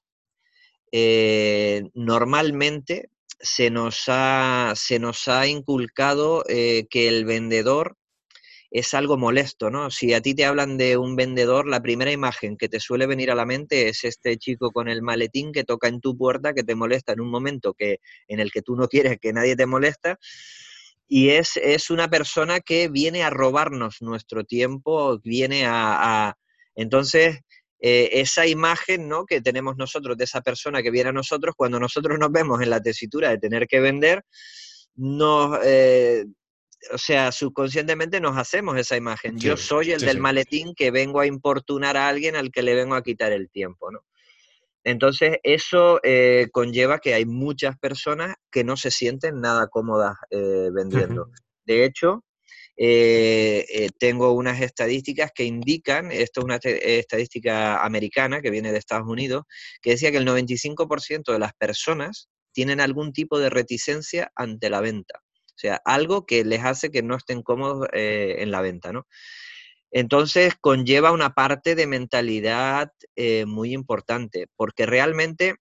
eh, 0.92 1.84
normalmente 1.94 3.10
se 3.38 3.70
nos 3.70 4.04
ha, 4.08 4.74
se 4.76 4.98
nos 4.98 5.28
ha 5.28 5.46
inculcado 5.46 6.44
eh, 6.48 6.86
que 6.90 7.08
el 7.08 7.24
vendedor 7.24 7.96
es 8.70 8.94
algo 8.94 9.16
molesto, 9.16 9.70
¿no? 9.70 9.90
Si 9.90 10.14
a 10.14 10.20
ti 10.20 10.34
te 10.34 10.44
hablan 10.44 10.78
de 10.78 10.96
un 10.96 11.16
vendedor, 11.16 11.66
la 11.66 11.82
primera 11.82 12.12
imagen 12.12 12.56
que 12.56 12.68
te 12.68 12.78
suele 12.78 13.06
venir 13.06 13.30
a 13.30 13.34
la 13.34 13.44
mente 13.44 13.88
es 13.88 14.04
este 14.04 14.36
chico 14.36 14.70
con 14.70 14.88
el 14.88 15.02
maletín 15.02 15.52
que 15.52 15.64
toca 15.64 15.88
en 15.88 16.00
tu 16.00 16.16
puerta, 16.16 16.54
que 16.54 16.62
te 16.62 16.76
molesta 16.76 17.12
en 17.12 17.20
un 17.20 17.30
momento 17.30 17.74
que, 17.74 17.98
en 18.28 18.38
el 18.38 18.52
que 18.52 18.62
tú 18.62 18.76
no 18.76 18.88
quieres 18.88 19.18
que 19.20 19.32
nadie 19.32 19.56
te 19.56 19.66
molesta. 19.66 20.18
Y 21.08 21.30
es, 21.30 21.56
es 21.56 21.90
una 21.90 22.08
persona 22.08 22.60
que 22.60 22.88
viene 22.88 23.24
a 23.24 23.30
robarnos 23.30 23.96
nuestro 24.00 24.44
tiempo, 24.44 25.18
viene 25.24 25.64
a... 25.66 26.36
Entonces, 26.76 27.40
eh, 27.80 28.20
esa 28.20 28.46
imagen 28.46 29.08
¿no? 29.08 29.24
que 29.24 29.40
tenemos 29.40 29.76
nosotros 29.76 30.16
de 30.16 30.24
esa 30.24 30.42
persona 30.42 30.82
que 30.82 30.90
viene 30.90 31.10
a 31.10 31.12
nosotros, 31.12 31.54
cuando 31.56 31.80
nosotros 31.80 32.18
nos 32.18 32.30
vemos 32.30 32.60
en 32.60 32.70
la 32.70 32.80
tesitura 32.80 33.30
de 33.30 33.38
tener 33.38 33.66
que 33.66 33.80
vender, 33.80 34.22
nos, 34.96 35.58
eh, 35.64 36.26
o 36.92 36.98
sea, 36.98 37.32
subconscientemente 37.32 38.20
nos 38.20 38.36
hacemos 38.36 38.78
esa 38.78 38.96
imagen. 38.96 39.38
Yo 39.38 39.56
soy 39.56 39.92
el 39.92 40.00
del 40.00 40.18
maletín 40.18 40.74
que 40.74 40.90
vengo 40.90 41.20
a 41.20 41.26
importunar 41.26 41.96
a 41.96 42.08
alguien 42.08 42.36
al 42.36 42.50
que 42.50 42.62
le 42.62 42.74
vengo 42.74 42.94
a 42.94 43.02
quitar 43.02 43.32
el 43.32 43.50
tiempo, 43.50 43.90
¿no? 43.90 44.00
Entonces, 44.82 45.38
eso 45.42 46.00
eh, 46.02 46.48
conlleva 46.52 47.00
que 47.00 47.12
hay 47.12 47.26
muchas 47.26 47.78
personas 47.78 48.36
que 48.50 48.64
no 48.64 48.76
se 48.76 48.90
sienten 48.90 49.40
nada 49.40 49.68
cómodas 49.68 50.16
vendiendo. 50.30 51.30
De 51.66 51.84
hecho, 51.84 52.24
eh, 52.82 53.66
eh, 53.68 53.90
tengo 53.98 54.32
unas 54.32 54.62
estadísticas 54.62 55.32
que 55.34 55.44
indican, 55.44 56.10
esto 56.10 56.40
es 56.40 56.44
una 56.44 56.56
estadística 56.56 57.84
americana 57.84 58.40
que 58.40 58.50
viene 58.50 58.72
de 58.72 58.78
Estados 58.78 59.06
Unidos, 59.06 59.44
que 59.82 59.90
decía 59.90 60.10
que 60.10 60.16
el 60.16 60.26
95% 60.26 61.30
de 61.30 61.38
las 61.38 61.52
personas 61.52 62.30
tienen 62.52 62.80
algún 62.80 63.12
tipo 63.12 63.38
de 63.38 63.50
reticencia 63.50 64.32
ante 64.34 64.70
la 64.70 64.80
venta. 64.80 65.20
Sea, 65.60 65.80
algo 65.84 66.24
que 66.24 66.44
les 66.44 66.64
hace 66.64 66.90
que 66.90 67.02
no 67.02 67.16
estén 67.16 67.42
cómodos 67.42 67.86
eh, 67.92 68.36
en 68.38 68.50
la 68.50 68.62
venta, 68.62 68.92
¿no? 68.92 69.06
Entonces 69.90 70.54
conlleva 70.60 71.12
una 71.12 71.34
parte 71.34 71.74
de 71.74 71.86
mentalidad 71.86 72.92
muy 73.44 73.74
importante, 73.74 74.46
porque 74.56 74.86
realmente 74.86 75.56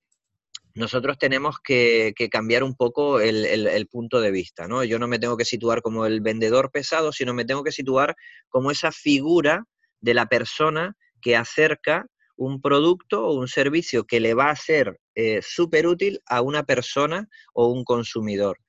nosotros 0.79 1.17
tenemos 1.17 1.57
que, 1.63 2.13
cambiar 2.31 2.63
un 2.63 2.75
poco 2.75 3.19
el, 3.19 3.87
punto 3.91 4.21
de 4.21 4.31
vista, 4.31 4.67
¿no? 4.67 4.83
Yo 4.83 4.99
no 4.99 5.07
me 5.07 5.19
tengo 5.19 5.35
que 5.35 5.45
situar 5.45 5.81
como 5.81 6.05
el 6.05 6.21
vendedor 6.21 6.71
pesado, 6.71 7.11
sino 7.11 7.33
me 7.33 7.45
tengo 7.45 7.63
que 7.63 7.71
situar 7.71 8.15
como 8.47 8.71
esa 8.71 8.91
figura 8.91 9.65
de 9.99 10.13
la 10.13 10.27
persona 10.27 10.95
que 11.21 11.35
acerca 11.35 12.05
un 12.37 12.61
producto 12.61 13.25
o 13.25 13.33
un 13.33 13.49
servicio 13.49 14.05
que 14.05 14.21
le 14.21 14.33
va 14.33 14.49
a 14.49 14.55
ser 14.55 14.97
eh, 15.15 15.41
súper 15.41 15.85
útil 15.85 16.21
a 16.25 16.41
una 16.41 16.63
persona 16.63 17.27
o 17.53 17.67
un 17.67 17.83
consumidor. 17.83 18.59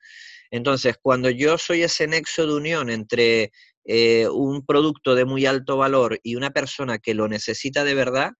Entonces, 0.50 0.96
cuando 1.00 1.30
yo 1.30 1.58
soy 1.58 1.82
ese 1.82 2.06
nexo 2.06 2.46
de 2.46 2.54
unión 2.54 2.90
entre 2.90 3.52
eh, 3.84 4.28
un 4.28 4.64
producto 4.64 5.14
de 5.14 5.24
muy 5.24 5.46
alto 5.46 5.76
valor 5.76 6.18
y 6.22 6.36
una 6.36 6.50
persona 6.50 6.98
que 6.98 7.14
lo 7.14 7.28
necesita 7.28 7.84
de 7.84 7.94
verdad, 7.94 8.32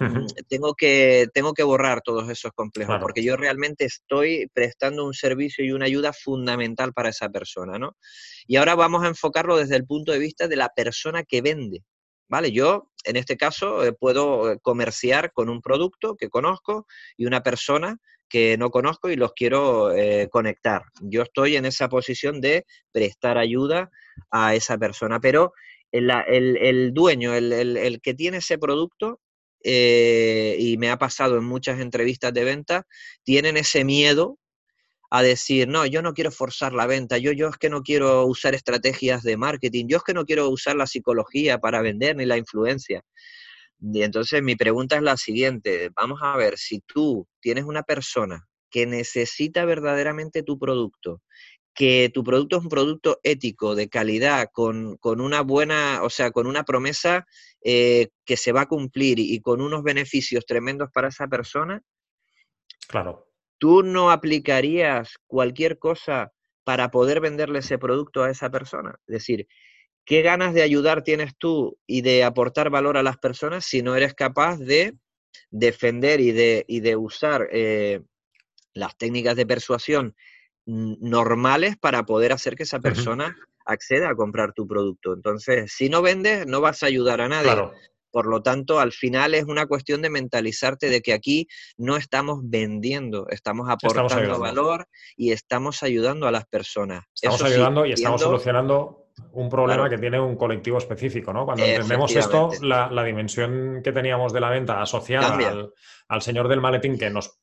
Mm, 0.00 0.26
tengo, 0.48 0.74
que, 0.74 1.28
tengo 1.32 1.54
que 1.54 1.62
borrar 1.62 2.00
todos 2.02 2.28
esos 2.28 2.50
complejos, 2.52 2.96
porque 3.00 3.22
yo 3.22 3.36
realmente 3.36 3.84
estoy 3.84 4.50
prestando 4.52 5.04
un 5.04 5.14
servicio 5.14 5.64
y 5.64 5.70
una 5.70 5.86
ayuda 5.86 6.12
fundamental 6.12 6.92
para 6.92 7.10
esa 7.10 7.28
persona, 7.28 7.78
¿no? 7.78 7.96
Y 8.46 8.56
ahora 8.56 8.74
vamos 8.74 9.04
a 9.04 9.08
enfocarlo 9.08 9.56
desde 9.56 9.76
el 9.76 9.86
punto 9.86 10.10
de 10.10 10.18
vista 10.18 10.48
de 10.48 10.56
la 10.56 10.70
persona 10.70 11.22
que 11.22 11.42
vende, 11.42 11.84
¿vale? 12.28 12.50
Yo, 12.50 12.90
en 13.04 13.16
este 13.16 13.36
caso, 13.36 13.84
eh, 13.84 13.92
puedo 13.92 14.50
eh, 14.52 14.58
comerciar 14.60 15.32
con 15.32 15.48
un 15.48 15.60
producto 15.60 16.16
que 16.16 16.28
conozco 16.28 16.86
y 17.16 17.26
una 17.26 17.44
persona 17.44 17.98
que 18.28 18.56
no 18.58 18.70
conozco 18.70 19.10
y 19.10 19.16
los 19.16 19.32
quiero 19.32 19.92
eh, 19.92 20.28
conectar. 20.30 20.82
Yo 21.00 21.22
estoy 21.22 21.56
en 21.56 21.66
esa 21.66 21.88
posición 21.88 22.40
de 22.40 22.64
prestar 22.92 23.38
ayuda 23.38 23.90
a 24.30 24.54
esa 24.54 24.78
persona, 24.78 25.20
pero 25.20 25.52
el, 25.92 26.92
dueño, 26.92 27.34
el, 27.34 27.52
el, 27.52 28.00
que 28.00 28.14
tiene 28.14 28.38
ese 28.38 28.58
producto, 28.58 29.20
eh, 29.62 30.56
y 30.58 30.76
me 30.76 30.90
ha 30.90 30.98
pasado 30.98 31.38
en 31.38 31.44
muchas 31.44 31.80
entrevistas 31.80 32.34
de 32.34 32.44
venta, 32.44 32.86
tienen 33.22 33.56
ese 33.56 33.84
miedo 33.84 34.38
a 35.10 35.22
decir, 35.22 35.68
no, 35.68 35.86
yo 35.86 36.02
no 36.02 36.12
quiero 36.12 36.32
forzar 36.32 36.72
la 36.72 36.86
venta, 36.86 37.18
yo, 37.18 37.32
yo 37.32 37.48
es 37.48 37.56
que 37.56 37.70
no 37.70 37.82
quiero 37.82 38.26
usar 38.26 38.54
estrategias 38.54 39.22
de 39.22 39.36
marketing, 39.36 39.86
yo 39.86 39.98
es 39.98 40.02
que 40.02 40.12
no 40.12 40.24
quiero 40.24 40.48
usar 40.48 40.76
la 40.76 40.86
psicología 40.86 41.58
para 41.58 41.82
vender 41.82 42.16
ni 42.16 42.26
la 42.26 42.36
influencia. 42.36 43.02
Y 43.80 44.02
entonces 44.02 44.42
mi 44.42 44.56
pregunta 44.56 44.96
es 44.96 45.02
la 45.02 45.16
siguiente, 45.16 45.90
vamos 45.94 46.20
a 46.22 46.36
ver, 46.36 46.56
si 46.56 46.80
tú 46.80 47.26
tienes 47.40 47.64
una 47.64 47.82
persona 47.82 48.46
que 48.70 48.86
necesita 48.86 49.64
verdaderamente 49.64 50.42
tu 50.42 50.58
producto, 50.58 51.22
que 51.74 52.10
tu 52.14 52.22
producto 52.22 52.56
es 52.56 52.62
un 52.62 52.68
producto 52.68 53.18
ético, 53.22 53.74
de 53.74 53.88
calidad, 53.88 54.48
con, 54.52 54.98
una 55.02 55.42
buena, 55.42 56.00
o 56.02 56.10
sea, 56.10 56.30
con 56.30 56.46
una 56.46 56.62
promesa 56.62 57.26
eh, 57.62 58.08
que 58.24 58.36
se 58.36 58.52
va 58.52 58.62
a 58.62 58.68
cumplir 58.68 59.18
y, 59.18 59.40
con 59.40 59.60
unos 59.60 59.82
beneficios 59.82 60.46
tremendos 60.46 60.88
para 60.92 61.08
esa 61.08 61.26
persona, 61.26 61.82
claro. 62.86 63.28
¿tú 63.58 63.82
no 63.82 64.10
aplicarías 64.10 65.18
cualquier 65.26 65.78
cosa 65.78 66.32
para 66.62 66.90
poder 66.90 67.20
venderle 67.20 67.58
ese 67.58 67.78
producto 67.78 68.22
a 68.22 68.30
esa 68.30 68.50
persona? 68.50 68.94
Es 69.06 69.12
decir, 69.14 69.48
¿qué 70.04 70.22
ganas 70.22 70.54
de 70.54 70.62
ayudar 70.62 71.02
tienes 71.02 71.36
tú 71.36 71.78
y 71.86 72.02
de 72.02 72.24
aportar 72.24 72.70
valor 72.70 72.96
a 72.96 73.02
las 73.02 73.18
personas 73.18 73.64
si 73.64 73.82
no 73.82 73.96
eres 73.96 74.14
capaz 74.14 74.58
de 74.58 74.94
defender 75.50 76.20
y 76.20 76.32
de, 76.32 76.64
y 76.68 76.80
de 76.80 76.96
usar 76.96 77.48
eh, 77.52 78.00
las 78.72 78.96
técnicas 78.96 79.36
de 79.36 79.46
persuasión 79.46 80.14
normales 80.66 81.76
para 81.76 82.04
poder 82.04 82.32
hacer 82.32 82.56
que 82.56 82.62
esa 82.62 82.80
persona 82.80 83.36
acceda 83.66 84.10
a 84.10 84.14
comprar 84.14 84.52
tu 84.52 84.66
producto. 84.66 85.12
Entonces, 85.12 85.72
si 85.72 85.88
no 85.88 86.02
vendes, 86.02 86.46
no 86.46 86.60
vas 86.60 86.82
a 86.82 86.86
ayudar 86.86 87.20
a 87.20 87.28
nadie. 87.28 87.52
Por 88.10 88.26
lo 88.26 88.42
tanto, 88.42 88.78
al 88.78 88.92
final 88.92 89.34
es 89.34 89.44
una 89.44 89.66
cuestión 89.66 90.00
de 90.00 90.08
mentalizarte 90.08 90.88
de 90.88 91.02
que 91.02 91.12
aquí 91.12 91.48
no 91.76 91.96
estamos 91.96 92.38
vendiendo, 92.44 93.26
estamos 93.28 93.68
aportando 93.68 94.38
valor 94.38 94.86
y 95.16 95.32
estamos 95.32 95.82
ayudando 95.82 96.28
a 96.28 96.30
las 96.30 96.46
personas. 96.46 97.04
Estamos 97.12 97.42
ayudando 97.42 97.84
y 97.84 97.92
estamos 97.92 98.20
solucionando 98.20 99.03
un 99.32 99.48
problema 99.48 99.88
que 99.88 99.98
tiene 99.98 100.18
un 100.20 100.36
colectivo 100.36 100.78
específico, 100.78 101.32
¿no? 101.32 101.44
Cuando 101.44 101.64
entendemos 101.64 102.14
esto, 102.14 102.50
la, 102.62 103.04
dimensión 103.04 103.80
que 103.82 103.92
teníamos 103.92 104.32
de 104.32 104.40
la 104.40 104.50
venta 104.50 104.82
asociada 104.82 105.34
al, 105.34 105.72
al, 106.08 106.22
señor 106.22 106.48
del 106.48 106.60
maletín 106.60 106.98
que 106.98 107.10
nos 107.10 107.38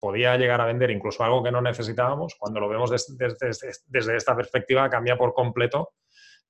podía 0.00 0.36
llegar 0.36 0.60
a 0.60 0.66
vender 0.66 0.90
incluso 0.90 1.22
algo 1.22 1.42
que 1.42 1.52
no 1.52 1.60
necesitábamos, 1.60 2.34
cuando 2.38 2.58
lo 2.58 2.68
vemos 2.68 2.90
desde, 2.90 4.16
esta 4.16 4.34
perspectiva 4.34 4.88
cambia 4.88 5.16
por 5.16 5.34
completo 5.34 5.92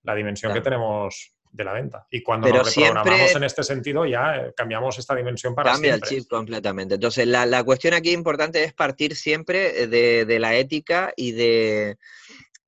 la 0.04 0.14
dimensión 0.14 0.54
que 0.54 0.60
tenemos 0.60 1.34
de 1.50 1.64
la 1.64 1.72
venta. 1.72 2.06
Y 2.10 2.22
cuando 2.22 2.48
nos 2.48 2.74
reprogramamos 2.74 3.34
en 3.34 3.42
este 3.42 3.64
sentido, 3.64 4.06
ya 4.06 4.36
eh, 4.36 4.52
cambiamos 4.56 4.96
esta 4.98 5.16
dimensión 5.16 5.52
para 5.52 5.72
Cambia 5.72 5.94
el 5.94 6.00
chip 6.00 6.28
completamente. 6.28 6.94
Entonces, 6.94 7.26
la, 7.26 7.64
cuestión 7.64 7.92
aquí 7.92 8.12
importante 8.12 8.62
es 8.62 8.72
partir 8.72 9.16
siempre 9.16 9.88
de, 9.88 10.38
la 10.38 10.54
ética 10.54 11.12
y 11.16 11.32
de, 11.32 11.96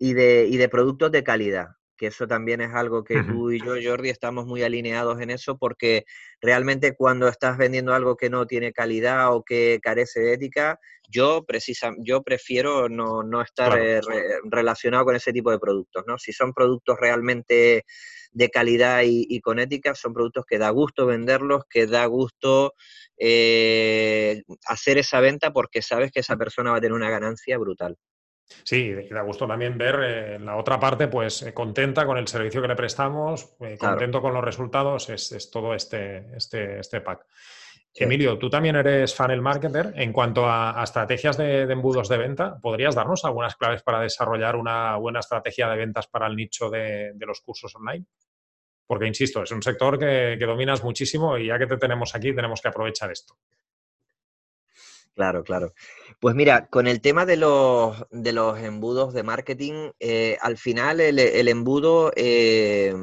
y 0.02 0.14
de, 0.14 0.48
y 0.50 0.56
de 0.56 0.68
productos 0.68 1.12
de 1.12 1.22
calidad 1.22 1.68
que 1.96 2.08
eso 2.08 2.26
también 2.26 2.60
es 2.60 2.74
algo 2.74 3.04
que 3.04 3.22
tú 3.22 3.52
y 3.52 3.60
yo, 3.60 3.74
Jordi, 3.80 4.08
estamos 4.08 4.44
muy 4.44 4.64
alineados 4.64 5.20
en 5.20 5.30
eso, 5.30 5.56
porque 5.56 6.04
realmente 6.40 6.96
cuando 6.96 7.28
estás 7.28 7.56
vendiendo 7.56 7.94
algo 7.94 8.16
que 8.16 8.28
no 8.28 8.44
tiene 8.44 8.72
calidad 8.72 9.32
o 9.32 9.44
que 9.44 9.78
carece 9.80 10.18
de 10.18 10.32
ética, 10.32 10.80
yo, 11.08 11.44
precisa, 11.44 11.92
yo 11.98 12.24
prefiero 12.24 12.88
no, 12.88 13.40
estar 13.40 13.78
eh, 13.78 14.00
relacionado 14.50 15.04
con 15.04 15.14
ese 15.14 15.32
tipo 15.32 15.52
de 15.52 15.60
productos, 15.60 16.02
¿no? 16.04 16.18
Si 16.18 16.32
son 16.32 16.52
productos 16.52 16.98
realmente 17.00 17.84
de 18.32 18.50
calidad 18.50 19.02
y, 19.04 19.40
con 19.40 19.60
ética, 19.60 19.94
son 19.94 20.12
productos 20.12 20.44
que 20.44 20.58
da 20.58 20.70
gusto 20.70 21.06
venderlos, 21.06 21.62
que 21.70 21.86
da 21.86 22.04
gusto 22.06 22.74
eh, 23.16 24.42
hacer 24.66 24.98
esa 24.98 25.20
venta 25.20 25.52
porque 25.52 25.82
sabes 25.82 26.10
que 26.10 26.18
esa 26.18 26.36
persona 26.36 26.72
va 26.72 26.78
a 26.78 26.80
tener 26.80 26.94
una 26.94 27.10
ganancia 27.10 27.56
brutal. 27.58 27.96
Sí, 28.64 28.94
y 28.94 29.08
da 29.08 29.22
gusto 29.22 29.46
también 29.46 29.76
ver 29.76 30.00
eh, 30.02 30.38
la 30.38 30.56
otra 30.56 30.78
parte, 30.78 31.08
pues 31.08 31.42
eh, 31.42 31.54
contenta 31.54 32.06
con 32.06 32.18
el 32.18 32.28
servicio 32.28 32.62
que 32.62 32.68
le 32.68 32.76
prestamos, 32.76 33.54
eh, 33.60 33.76
contento 33.78 34.20
con 34.20 34.34
los 34.34 34.44
resultados, 34.44 35.08
es, 35.08 35.50
todo 35.50 35.74
este, 35.74 36.36
este, 36.36 36.80
este 36.80 37.00
pack. 37.00 37.26
Emilio, 37.94 38.38
tú 38.38 38.48
también 38.48 38.76
eres 38.76 39.14
funnel 39.14 39.42
marketer. 39.42 39.92
En 39.96 40.12
cuanto 40.12 40.46
a, 40.48 40.80
estrategias 40.82 41.36
de, 41.36 41.62
embudos 41.62 42.08
de 42.08 42.16
venta, 42.16 42.58
¿podrías 42.58 42.94
darnos 42.94 43.24
algunas 43.24 43.54
claves 43.56 43.82
para 43.82 44.00
desarrollar 44.00 44.56
una 44.56 44.96
buena 44.96 45.20
estrategia 45.20 45.68
de 45.68 45.76
ventas 45.76 46.06
para 46.06 46.26
el 46.26 46.34
nicho 46.34 46.70
de, 46.70 47.12
los 47.18 47.42
cursos 47.42 47.74
online? 47.76 48.06
Porque, 48.86 49.06
insisto, 49.06 49.42
es 49.42 49.50
un 49.50 49.62
sector 49.62 49.98
que 49.98 50.38
dominas 50.40 50.82
muchísimo 50.82 51.36
y 51.36 51.48
ya 51.48 51.58
que 51.58 51.66
te 51.66 51.76
tenemos 51.76 52.14
aquí, 52.14 52.34
tenemos 52.34 52.62
que 52.62 52.68
aprovechar 52.68 53.10
esto. 53.10 53.36
Claro, 55.14 55.44
claro. 55.44 55.74
Pues 56.20 56.34
mira, 56.34 56.68
con 56.68 56.86
el 56.86 57.02
tema 57.02 57.26
de 57.26 57.36
los, 57.36 58.02
de 58.10 58.32
los 58.32 58.58
embudos 58.58 59.12
de 59.12 59.22
marketing, 59.22 59.90
eh, 60.00 60.38
al 60.40 60.56
final 60.56 61.00
el, 61.00 61.48
embudo, 61.48 62.12
eh, 62.16 62.94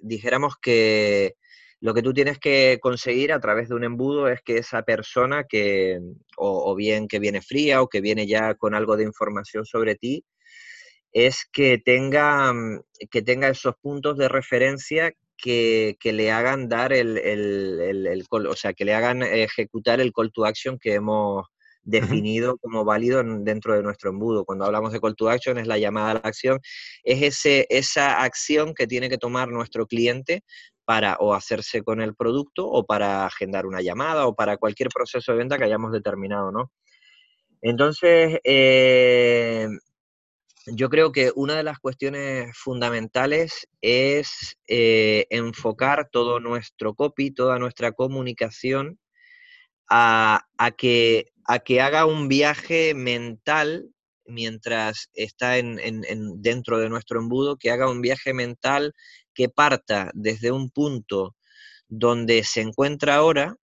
dijéramos 0.00 0.56
que 0.58 1.34
lo 1.80 1.92
que 1.92 2.02
tú 2.02 2.14
tienes 2.14 2.38
que 2.38 2.78
conseguir 2.80 3.32
a 3.32 3.40
través 3.40 3.68
de 3.68 3.74
un 3.74 3.84
embudo 3.84 4.28
es 4.28 4.42
que 4.42 4.58
esa 4.58 4.82
persona 4.84 5.44
que, 5.44 5.98
o, 6.36 6.74
bien 6.76 7.08
que 7.08 7.18
viene 7.18 7.42
fría 7.42 7.82
o 7.82 7.88
que 7.88 8.00
viene 8.00 8.26
ya 8.26 8.54
con 8.54 8.74
algo 8.74 8.96
de 8.96 9.04
información 9.04 9.66
sobre 9.66 9.96
ti, 9.96 10.24
es 11.12 11.46
que 11.52 11.78
tenga, 11.78 12.52
que 13.10 13.22
tenga 13.22 13.48
esos 13.48 13.74
puntos 13.82 14.16
de 14.16 14.28
referencia 14.28 15.12
que, 15.36 15.96
le 16.02 16.30
hagan 16.32 16.68
dar 16.68 16.92
el, 16.92 17.18
el, 17.18 18.24
o 18.30 18.56
sea, 18.56 18.72
que 18.72 18.84
le 18.84 18.94
hagan 18.94 19.22
ejecutar 19.22 20.00
el 20.00 20.12
call 20.12 20.32
to 20.32 20.44
action 20.44 20.78
que 20.78 20.94
hemos 20.94 21.46
definido 21.82 22.56
como 22.58 22.84
válido 22.84 23.22
dentro 23.22 23.74
de 23.74 23.82
nuestro 23.82 24.10
embudo. 24.10 24.44
Cuando 24.44 24.64
hablamos 24.64 24.92
de 24.92 25.00
call 25.00 25.16
to 25.16 25.28
action 25.28 25.58
es 25.58 25.66
la 25.66 25.78
llamada 25.78 26.12
a 26.12 26.14
la 26.14 26.20
acción, 26.20 26.58
es 27.02 27.22
ese, 27.22 27.66
esa 27.68 28.22
acción 28.22 28.74
que 28.74 28.86
tiene 28.86 29.08
que 29.08 29.18
tomar 29.18 29.48
nuestro 29.48 29.86
cliente 29.86 30.42
para 30.84 31.16
o 31.16 31.34
hacerse 31.34 31.82
con 31.82 32.00
el 32.00 32.14
producto 32.14 32.66
o 32.66 32.84
para 32.84 33.26
agendar 33.26 33.66
una 33.66 33.80
llamada 33.80 34.26
o 34.26 34.34
para 34.34 34.56
cualquier 34.56 34.88
proceso 34.88 35.32
de 35.32 35.38
venta 35.38 35.58
que 35.58 35.64
hayamos 35.64 35.92
determinado, 35.92 36.52
¿no? 36.52 36.70
Entonces, 37.62 38.40
eh, 38.44 39.66
yo 40.66 40.88
creo 40.88 41.12
que 41.12 41.32
una 41.34 41.56
de 41.56 41.62
las 41.62 41.78
cuestiones 41.78 42.56
fundamentales 42.56 43.68
es 43.82 44.56
eh, 44.66 45.26
enfocar 45.30 46.08
todo 46.10 46.40
nuestro 46.40 46.94
copy, 46.94 47.30
toda 47.30 47.58
nuestra 47.58 47.92
comunicación 47.92 48.98
a, 49.90 50.44
que, 50.76 51.26
haga 51.80 52.06
un 52.06 52.28
viaje 52.28 52.94
mental 52.94 53.90
mientras 54.26 55.10
está 55.12 55.58
en, 55.58 55.76
dentro 56.40 56.78
de 56.78 56.88
nuestro 56.88 57.20
embudo, 57.20 57.58
que 57.58 57.70
haga 57.70 57.90
un 57.90 58.00
viaje 58.00 58.32
mental 58.32 58.94
que 59.34 59.48
parta 59.50 60.10
desde 60.14 60.50
un 60.50 60.70
punto 60.70 61.36
donde 61.88 62.42
se 62.44 62.62
encuentra 62.62 63.16
ahora 63.16 63.56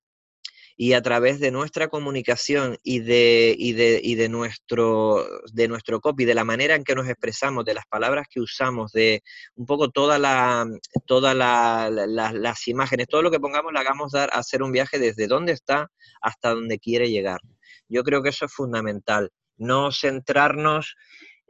y 0.82 0.94
a 0.94 1.02
través 1.04 1.40
de 1.40 1.52
nuestra 1.52 1.90
comunicación 1.90 2.76
y 2.82 3.02
de, 3.02 3.54
y 3.56 3.74
de, 3.74 4.02
y 4.04 4.16
de, 4.16 4.30
nuestro, 4.30 5.24
de 5.54 5.68
nuestro 5.68 6.02
copy, 6.02 6.26
de 6.26 6.34
la 6.34 6.44
manera 6.44 6.74
en 6.74 6.84
que 6.84 6.96
nos 6.96 7.08
expresamos, 7.08 7.66
de 7.66 7.76
las 7.76 7.86
palabras 7.86 8.26
que 8.28 8.40
usamos, 8.40 8.92
de 8.92 9.22
un 9.54 9.68
poco 9.68 9.92
todas 9.92 10.20
la, 10.20 10.66
toda 11.06 11.36
las 11.36 12.68
imágenes, 12.68 13.06
todo 13.08 13.22
lo 13.22 13.30
que 13.30 13.40
pongamos, 13.40 13.72
le 13.72 13.80
hagamos 13.80 14.12
dar, 14.12 14.32
hacer 14.34 14.64
un 14.64 14.72
viaje 14.72 14.98
desde 14.98 15.28
donde 15.28 15.52
está 15.52 15.92
hasta 16.20 16.50
donde 16.50 16.80
quiere 16.80 17.12
llegar. 17.12 17.42
Yo 17.88 18.04
creo 18.04 18.24
que 18.24 18.30
eso 18.30 18.46
es 18.46 18.52
fundamental. 18.52 19.30
No 19.58 19.92
centrarnos 19.92 20.96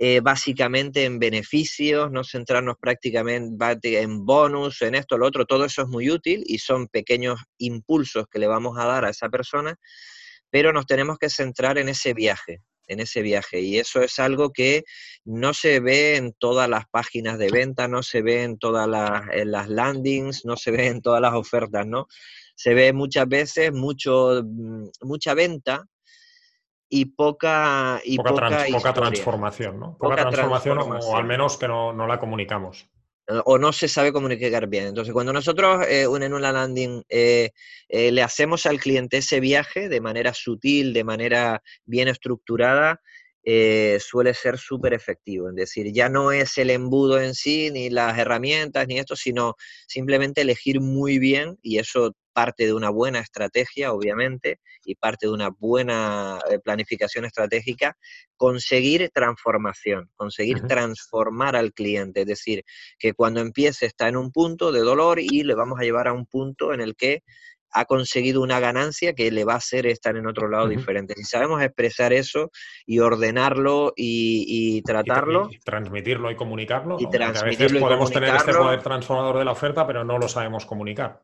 eh, 0.04 0.20
básicamente 0.20 1.06
en 1.06 1.20
beneficios, 1.20 2.12
no 2.12 2.24
centrarnos 2.24 2.76
prácticamente 2.82 4.02
en 4.02 4.26
bonus, 4.26 4.82
en 4.82 4.96
esto, 4.96 5.16
lo 5.16 5.28
otro, 5.28 5.46
todo 5.46 5.64
eso 5.64 5.84
es 5.84 5.88
muy 5.90 6.10
útil 6.10 6.42
y 6.48 6.58
son 6.58 6.88
pequeños 6.88 7.40
impulsos 7.60 8.26
que 8.32 8.40
le 8.40 8.48
vamos 8.48 8.80
a 8.80 8.88
dar 8.88 9.06
a 9.06 9.12
esa 9.12 9.30
persona, 9.30 9.76
pero 10.50 10.74
nos 10.74 10.88
tenemos 10.88 11.20
que 11.20 11.30
centrar 11.30 11.78
en 11.78 11.88
ese 11.88 12.16
viaje, 12.16 12.64
en 12.88 13.00
ese 13.00 13.22
viaje. 13.22 13.62
Y 13.62 13.78
eso 13.78 14.02
es 14.02 14.18
algo 14.18 14.50
que 14.50 14.86
no 15.24 15.54
se 15.54 15.80
ve 15.80 16.16
en 16.16 16.34
todas 16.34 16.68
las 16.68 16.86
páginas 16.90 17.38
de 17.38 17.52
venta, 17.52 17.88
no 17.88 18.02
se 18.02 18.24
ve 18.24 18.42
en 18.42 18.58
todas 18.58 18.88
las, 18.88 19.26
las 19.46 19.70
landings, 19.70 20.46
no 20.46 20.58
se 20.58 20.72
ve 20.72 20.88
en 20.88 21.04
todas 21.04 21.22
las 21.22 21.36
ofertas, 21.36 21.86
¿no? 21.86 22.08
Se 22.56 22.74
ve 22.74 22.92
muchas 22.92 23.28
veces 23.28 23.72
mucho, 23.72 24.42
mm, 24.44 24.88
mucha 25.02 25.36
venta, 25.36 25.86
y 26.94 27.06
poca 27.06 28.02
y 28.04 28.18
poca, 28.18 28.94
transformación, 28.94 29.80
¿no? 29.80 29.98
Poca, 29.98 30.30
transformación, 30.30 30.78
o 30.78 31.16
al 31.16 31.24
menos 31.24 31.56
que 31.58 31.66
no, 31.66 31.94
la 32.06 32.20
comunicamos. 32.20 32.86
Eh, 33.28 33.40
o 33.46 33.58
no 33.58 33.72
se 33.72 33.88
sabe 33.88 34.12
comunicar 34.12 34.68
bien. 34.68 34.88
Entonces, 34.88 35.14
cuando 35.14 35.32
nosotros 35.32 35.88
eh, 35.88 36.04
en 36.04 36.34
una 36.34 36.52
landing 36.52 37.02
eh, 37.08 37.52
eh, 37.88 38.12
le 38.12 38.22
hacemos 38.22 38.66
al 38.66 38.82
cliente 38.82 39.18
ese 39.18 39.40
viaje 39.40 39.88
de 39.88 40.02
manera 40.02 40.34
sutil, 40.34 40.92
de 40.92 41.06
manera 41.06 41.64
bien 41.86 42.10
estructurada, 42.10 43.00
suele 43.44 44.34
ser 44.34 44.58
súper 44.58 44.94
efectivo. 44.94 45.50
Es 45.50 45.56
decir, 45.56 45.92
ya 45.92 46.10
no 46.10 46.32
es 46.32 46.58
el 46.58 46.70
embudo 46.70 47.20
en 47.20 47.34
sí, 47.34 47.72
ni 47.72 47.90
las 47.90 48.18
herramientas, 48.18 48.88
ni 48.88 49.00
esto, 49.00 49.16
sino 49.16 49.56
simplemente 49.88 50.42
elegir 50.42 50.80
muy 50.80 51.20
bien, 51.20 51.58
y 51.62 51.80
eso 51.80 52.16
parte 52.34 52.66
de 52.66 52.74
una 52.74 52.90
buena 52.90 53.20
estrategia, 53.20 53.92
obviamente, 53.92 54.60
y 54.86 54.96
parte 54.96 55.28
de 55.28 55.34
una 55.34 55.50
buena 55.50 56.40
eh, 56.50 56.60
planificación 56.60 57.26
estratégica, 57.26 57.98
conseguir 58.38 59.10
transformación, 59.14 60.10
conseguir 60.16 60.62
transformar 60.68 61.56
al 61.56 61.74
cliente. 61.74 62.22
Es 62.22 62.28
decir, 62.28 62.64
que 62.98 63.14
cuando 63.14 63.42
empiece 63.42 63.86
está 63.86 64.08
en 64.08 64.18
un 64.18 64.32
punto 64.32 64.72
de 64.72 64.80
dolor 64.82 65.20
y 65.20 65.44
le 65.44 65.56
vamos 65.56 65.80
a 65.80 65.84
llevar 65.84 66.08
a 66.08 66.14
un 66.14 66.26
punto 66.26 66.74
en 66.74 66.82
el 66.82 66.96
que 66.96 67.24
ha 67.72 67.86
conseguido 67.86 68.42
una 68.42 68.60
ganancia 68.60 69.14
que 69.14 69.32
le 69.32 69.44
va 69.44 69.54
a 69.54 69.58
hacer 69.58 69.86
estar 69.88 70.16
en 70.16 70.28
otro 70.28 70.50
lado 70.50 70.68
diferente. 70.68 71.14
Si 71.16 71.24
sabemos 71.24 71.62
expresar 71.62 72.14
eso 72.14 72.52
y 72.86 73.00
ordenarlo 73.00 73.94
y, 73.96 74.82
tratarlo. 74.84 75.50
Y, 75.52 75.60
transmitirlo 75.60 76.32
y 76.32 76.36
comunicarlo. 76.36 76.98
Y 77.00 77.06
a 77.06 77.44
veces 77.44 77.74
podemos 77.74 78.12
tener 78.12 78.36
este 78.36 78.54
poder 78.54 78.82
transformador 78.82 79.40
de 79.40 79.46
la 79.46 79.52
oferta, 79.52 79.88
pero 79.88 80.04
no 80.04 80.18
lo 80.18 80.28
sabemos 80.28 80.66
comunicar. 80.66 81.22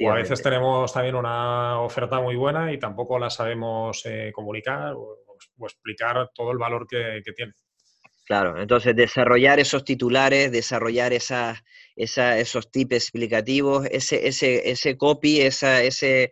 O 0.00 0.10
a 0.10 0.14
veces 0.14 0.42
tenemos 0.42 0.92
también 0.92 1.14
una 1.14 1.80
oferta 1.80 2.20
muy 2.20 2.36
buena 2.36 2.72
y 2.72 2.78
tampoco 2.78 3.18
la 3.18 3.30
sabemos 3.30 4.02
eh, 4.04 4.30
comunicar 4.32 4.94
o, 4.94 5.18
explicar 5.60 6.30
todo 6.34 6.52
el 6.52 6.58
valor 6.58 6.86
que 6.86 7.22
tiene. 7.34 7.52
Claro, 8.28 8.60
entonces 8.60 8.94
desarrollar 8.94 9.58
esos 9.58 9.84
titulares, 9.84 10.52
desarrollar 10.52 11.14
esas, 11.14 11.64
esos 11.98 12.70
tips 12.70 12.94
explicativos, 12.94 13.86
ese, 13.90 14.26
ese, 14.28 14.70
ese 14.70 14.96
copy, 14.96 15.40
esa, 15.40 15.82
ese, 15.82 16.30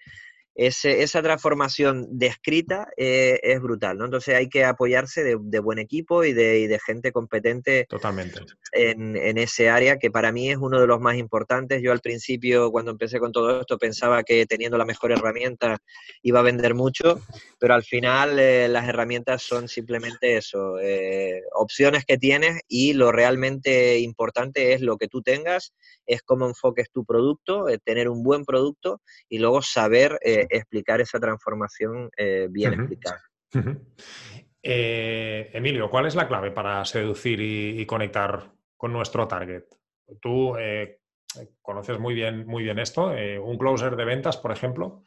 esa 0.56 1.22
transformación 1.22 2.06
descrita 2.10 2.88
eh, 2.96 3.38
es 3.42 3.60
brutal, 3.60 3.98
¿no? 3.98 4.06
Entonces 4.06 4.34
hay 4.34 4.48
que 4.48 4.64
apoyarse 4.64 5.22
de, 5.22 5.58
buen 5.60 5.78
equipo 5.78 6.24
y 6.24 6.32
de, 6.32 6.80
gente 6.86 7.12
competente 7.12 7.86
Totalmente. 7.88 8.40
En, 8.72 9.16
ese 9.38 9.68
área, 9.68 9.98
que 9.98 10.10
para 10.10 10.32
mí 10.32 10.50
es 10.50 10.56
uno 10.56 10.80
de 10.80 10.86
los 10.86 11.00
más 11.00 11.16
importantes. 11.16 11.82
Yo 11.82 11.92
al 11.92 12.00
principio, 12.00 12.70
cuando 12.70 12.90
empecé 12.90 13.18
con 13.18 13.32
todo 13.32 13.60
esto, 13.60 13.76
pensaba 13.76 14.22
que 14.22 14.46
teniendo 14.46 14.78
la 14.78 14.84
mejor 14.84 15.12
herramienta 15.12 15.78
iba 16.22 16.40
a 16.40 16.42
vender 16.42 16.74
mucho, 16.74 17.20
pero 17.58 17.74
al 17.74 17.82
final 17.82 18.38
eh, 18.38 18.68
las 18.68 18.88
herramientas 18.88 19.42
son 19.42 19.68
simplemente 19.68 20.36
eso, 20.36 20.78
eh, 20.80 21.42
opciones 21.54 22.04
que 22.06 22.18
tienes 22.18 22.60
y 22.68 22.94
lo 22.94 23.12
realmente 23.12 23.98
importante 23.98 24.72
es 24.72 24.80
lo 24.80 24.96
que 24.96 25.08
tú 25.08 25.22
tengas, 25.22 25.74
es 26.06 26.22
cómo 26.22 26.46
enfoques 26.46 26.90
tu 26.90 27.04
producto, 27.04 27.66
tener 27.84 28.08
un 28.08 28.22
buen 28.22 28.44
producto 28.44 29.02
y 29.28 29.38
luego 29.38 29.60
saber 29.60 30.18
explicar 30.50 31.00
esa 31.00 31.18
transformación 31.18 32.10
eh, 32.16 32.48
bien 32.50 32.74
explicada. 32.74 33.20
Eh, 34.62 35.50
Emilio, 35.52 35.88
¿cuál 35.88 36.06
es 36.06 36.14
la 36.14 36.26
clave 36.26 36.50
para 36.50 36.84
seducir 36.84 37.40
y, 37.40 37.86
conectar 37.86 38.52
con 38.76 38.92
nuestro 38.92 39.28
target? 39.28 39.64
Tú 40.20 40.56
eh, 40.56 41.00
conoces 41.62 41.98
muy 41.98 42.14
bien, 42.14 42.46
muy 42.46 42.64
bien 42.64 42.78
esto, 42.78 43.12
un 43.42 43.58
closer 43.58 43.96
de 43.96 44.04
ventas, 44.04 44.36
por 44.36 44.52
ejemplo. 44.52 45.04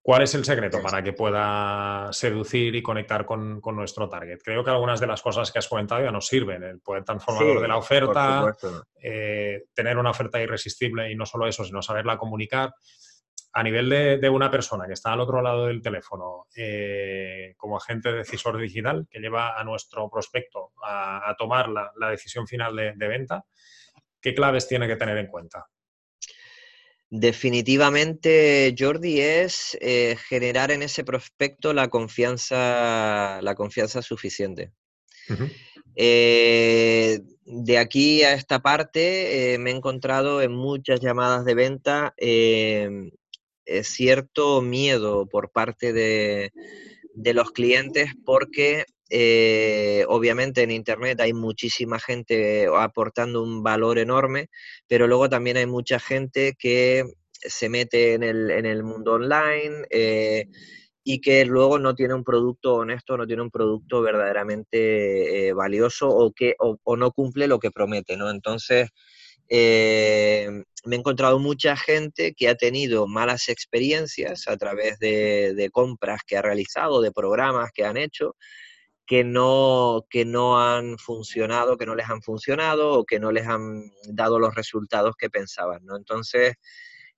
¿Cuál 0.00 0.22
es 0.22 0.36
el 0.36 0.44
secreto 0.44 0.80
para 0.80 1.02
que 1.02 1.12
pueda 1.12 2.12
seducir 2.12 2.76
y 2.76 2.82
conectar 2.82 3.26
con, 3.26 3.60
nuestro 3.60 4.08
target? 4.08 4.38
Creo 4.44 4.62
que 4.62 4.70
algunas 4.70 5.00
de 5.00 5.08
las 5.08 5.20
cosas 5.20 5.50
que 5.50 5.58
has 5.58 5.66
comentado 5.66 6.00
ya 6.00 6.12
nos 6.12 6.28
sirven. 6.28 6.62
El 6.62 6.78
poder 6.78 7.02
transformador 7.02 7.60
de 7.60 7.66
la 7.66 7.76
oferta, 7.76 8.56
tener 9.74 9.98
una 9.98 10.10
oferta 10.10 10.40
irresistible 10.40 11.10
y 11.10 11.16
no 11.16 11.26
solo 11.26 11.48
eso, 11.48 11.64
sino 11.64 11.82
saberla 11.82 12.18
comunicar 12.18 12.72
a 13.56 13.62
nivel 13.62 13.88
de, 14.20 14.28
una 14.28 14.50
persona 14.50 14.86
que 14.86 14.92
está 14.92 15.14
al 15.14 15.20
otro 15.20 15.40
lado 15.40 15.68
del 15.68 15.80
teléfono 15.80 16.46
eh, 16.54 17.54
como 17.56 17.78
agente 17.78 18.12
decisor 18.12 18.58
digital 18.58 19.08
que 19.10 19.18
lleva 19.18 19.58
a 19.58 19.64
nuestro 19.64 20.10
prospecto 20.10 20.72
a, 20.84 21.34
tomar 21.38 21.70
la, 21.70 22.10
decisión 22.10 22.46
final 22.46 22.76
de, 22.76 23.08
venta, 23.08 23.46
¿qué 24.20 24.34
claves 24.34 24.68
tiene 24.68 24.86
que 24.86 24.96
tener 24.96 25.16
en 25.16 25.28
cuenta? 25.28 25.64
Definitivamente, 27.08 28.74
Jordi, 28.78 29.22
es 29.22 29.78
eh, 29.80 30.18
generar 30.28 30.70
en 30.70 30.82
ese 30.82 31.02
prospecto 31.02 31.72
la 31.72 31.88
confianza, 31.88 33.40
la 33.40 33.54
confianza 33.54 34.02
suficiente. 34.02 34.72
Eh, 35.94 37.20
de 37.46 37.78
aquí 37.78 38.22
a 38.22 38.34
esta 38.34 38.60
parte 38.60 39.56
me 39.58 39.70
he 39.70 39.74
encontrado 39.74 40.42
en 40.42 40.52
muchas 40.52 41.00
llamadas 41.00 41.46
de 41.46 41.54
venta 41.54 42.12
eh, 42.18 43.10
cierto 43.82 44.62
miedo 44.62 45.26
por 45.26 45.50
parte 45.50 45.92
de, 45.92 46.52
los 47.34 47.50
clientes 47.50 48.12
porque 48.24 48.84
eh, 49.08 50.04
obviamente 50.08 50.62
en 50.62 50.70
Internet 50.70 51.20
hay 51.20 51.32
muchísima 51.32 51.98
gente 51.98 52.66
aportando 52.66 53.42
un 53.42 53.62
valor 53.62 53.98
enorme, 53.98 54.48
pero 54.86 55.06
luego 55.06 55.28
también 55.28 55.56
hay 55.56 55.66
mucha 55.66 55.98
gente 55.98 56.54
que 56.58 57.04
se 57.32 57.68
mete 57.68 58.14
en 58.14 58.22
el, 58.22 58.82
mundo 58.82 59.14
online 59.14 59.86
eh, 59.90 60.46
y 61.04 61.20
que 61.20 61.44
luego 61.44 61.78
no 61.78 61.94
tiene 61.94 62.14
un 62.14 62.24
producto 62.24 62.74
honesto, 62.76 63.16
no 63.16 63.26
tiene 63.26 63.42
un 63.42 63.50
producto 63.50 64.02
verdaderamente 64.02 65.52
valioso 65.52 66.08
o, 66.08 66.32
que, 66.32 66.54
o, 66.58 66.96
no 66.96 67.12
cumple 67.12 67.46
lo 67.46 67.60
que 67.60 67.70
promete, 67.70 68.16
¿no? 68.16 68.28
Entonces, 68.28 68.90
eh, 69.48 70.48
me 70.84 70.96
he 70.96 70.98
encontrado 70.98 71.38
mucha 71.38 71.76
gente 71.76 72.34
que 72.34 72.48
ha 72.48 72.54
tenido 72.54 73.06
malas 73.06 73.48
experiencias 73.48 74.48
a 74.48 74.56
través 74.56 74.98
de, 74.98 75.68
compras 75.72 76.20
que 76.26 76.36
ha 76.36 76.42
realizado, 76.42 77.00
de 77.00 77.12
programas 77.12 77.70
que 77.72 77.84
han 77.84 77.96
hecho, 77.96 78.36
que 79.06 79.24
no, 79.24 80.06
que 80.10 80.24
no 80.24 80.60
han 80.60 80.98
funcionado, 80.98 81.76
que 81.76 81.86
no 81.86 81.94
les 81.94 82.08
han 82.08 82.22
funcionado 82.22 82.94
o 83.00 83.04
que 83.04 83.20
no 83.20 83.30
les 83.32 83.46
han 83.46 83.90
dado 84.08 84.38
los 84.38 84.54
resultados 84.54 85.14
que 85.16 85.30
pensaban. 85.30 85.82
Entonces, 85.96 86.54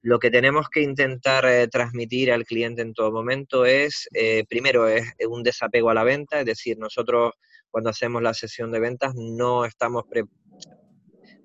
lo 0.03 0.19
que 0.19 0.31
tenemos 0.31 0.69
que 0.71 0.83
intentar 0.83 1.45
eh, 1.47 1.69
transmitir 1.69 2.33
al 2.33 2.45
cliente 2.45 2.83
en 2.83 2.95
todo 2.95 3.11
momento 3.11 3.65
es, 3.65 4.09
eh, 4.15 4.45
primero, 4.49 4.89
es 4.89 5.05
un 5.29 5.43
desapego 5.43 5.91
a 5.91 5.95
la 5.95 6.05
venta, 6.05 6.41
es 6.41 6.47
decir, 6.47 6.79
nosotros 6.79 7.33
cuando 7.71 7.91
hacemos 7.91 8.23
la 8.23 8.35
sesión 8.35 8.73
de 8.73 8.81
ventas 8.81 9.15
no 9.15 9.65
estamos 9.65 10.05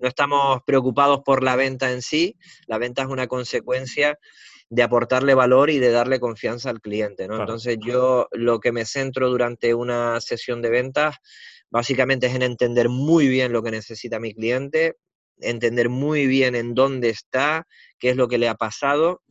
no 0.04 0.10
estamos 0.10 0.62
preocupados 0.66 1.22
por 1.24 1.44
la 1.44 1.56
venta 1.56 1.94
en 1.94 2.02
sí, 2.02 2.36
la 2.68 2.78
venta 2.78 3.04
es 3.04 3.08
una 3.08 3.28
consecuencia 3.28 4.20
de 4.70 4.84
aportarle 4.84 5.34
valor 5.34 5.70
y 5.70 5.80
de 5.80 5.92
darle 5.92 6.20
confianza 6.20 6.70
al 6.70 6.82
cliente, 6.82 7.26
¿no? 7.26 7.40
Entonces 7.40 7.78
yo 7.80 8.28
lo 8.34 8.60
que 8.60 8.74
me 8.74 8.84
centro 8.84 9.30
durante 9.30 9.74
una 9.74 10.20
sesión 10.20 10.62
de 10.62 10.72
ventas 10.72 11.16
básicamente 11.70 12.28
es 12.28 12.36
en 12.36 12.42
entender 12.42 12.90
muy 12.90 13.30
bien 13.30 13.54
lo 13.54 13.64
que 13.64 13.72
necesita 13.72 14.20
mi 14.20 14.34
cliente, 14.34 14.98
entender 15.40 15.88
muy 15.88 16.28
bien 16.28 16.56
en 16.56 16.74
dónde 16.74 17.08
está, 17.08 17.66
qué 17.98 18.10
es 18.10 18.18
lo 18.18 18.28
que 18.28 18.38
le 18.38 18.50
ha 18.50 18.56
pasado 18.56 19.22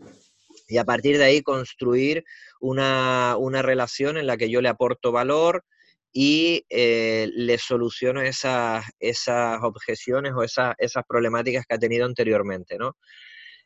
y 0.69 0.79
a 0.79 0.85
partir 0.85 1.19
de 1.19 1.25
ahí 1.25 1.43
construir 1.43 2.25
una, 2.59 3.37
relación 3.61 4.17
en 4.17 4.27
la 4.27 4.39
que 4.39 4.49
yo 4.49 4.63
le 4.63 4.71
aporto 4.71 5.13
valor 5.13 5.67
y 6.13 6.65
eh, 6.69 7.31
le 7.35 7.59
soluciono 7.59 8.21
esas, 8.21 8.85
esas 9.01 9.63
objeciones 9.63 10.33
o 10.37 10.43
esas, 10.43 10.75
esas 10.79 11.05
problemáticas 11.09 11.65
que 11.67 11.75
ha 11.75 11.79
tenido 11.79 12.05
anteriormente, 12.05 12.77
¿no? 12.77 12.97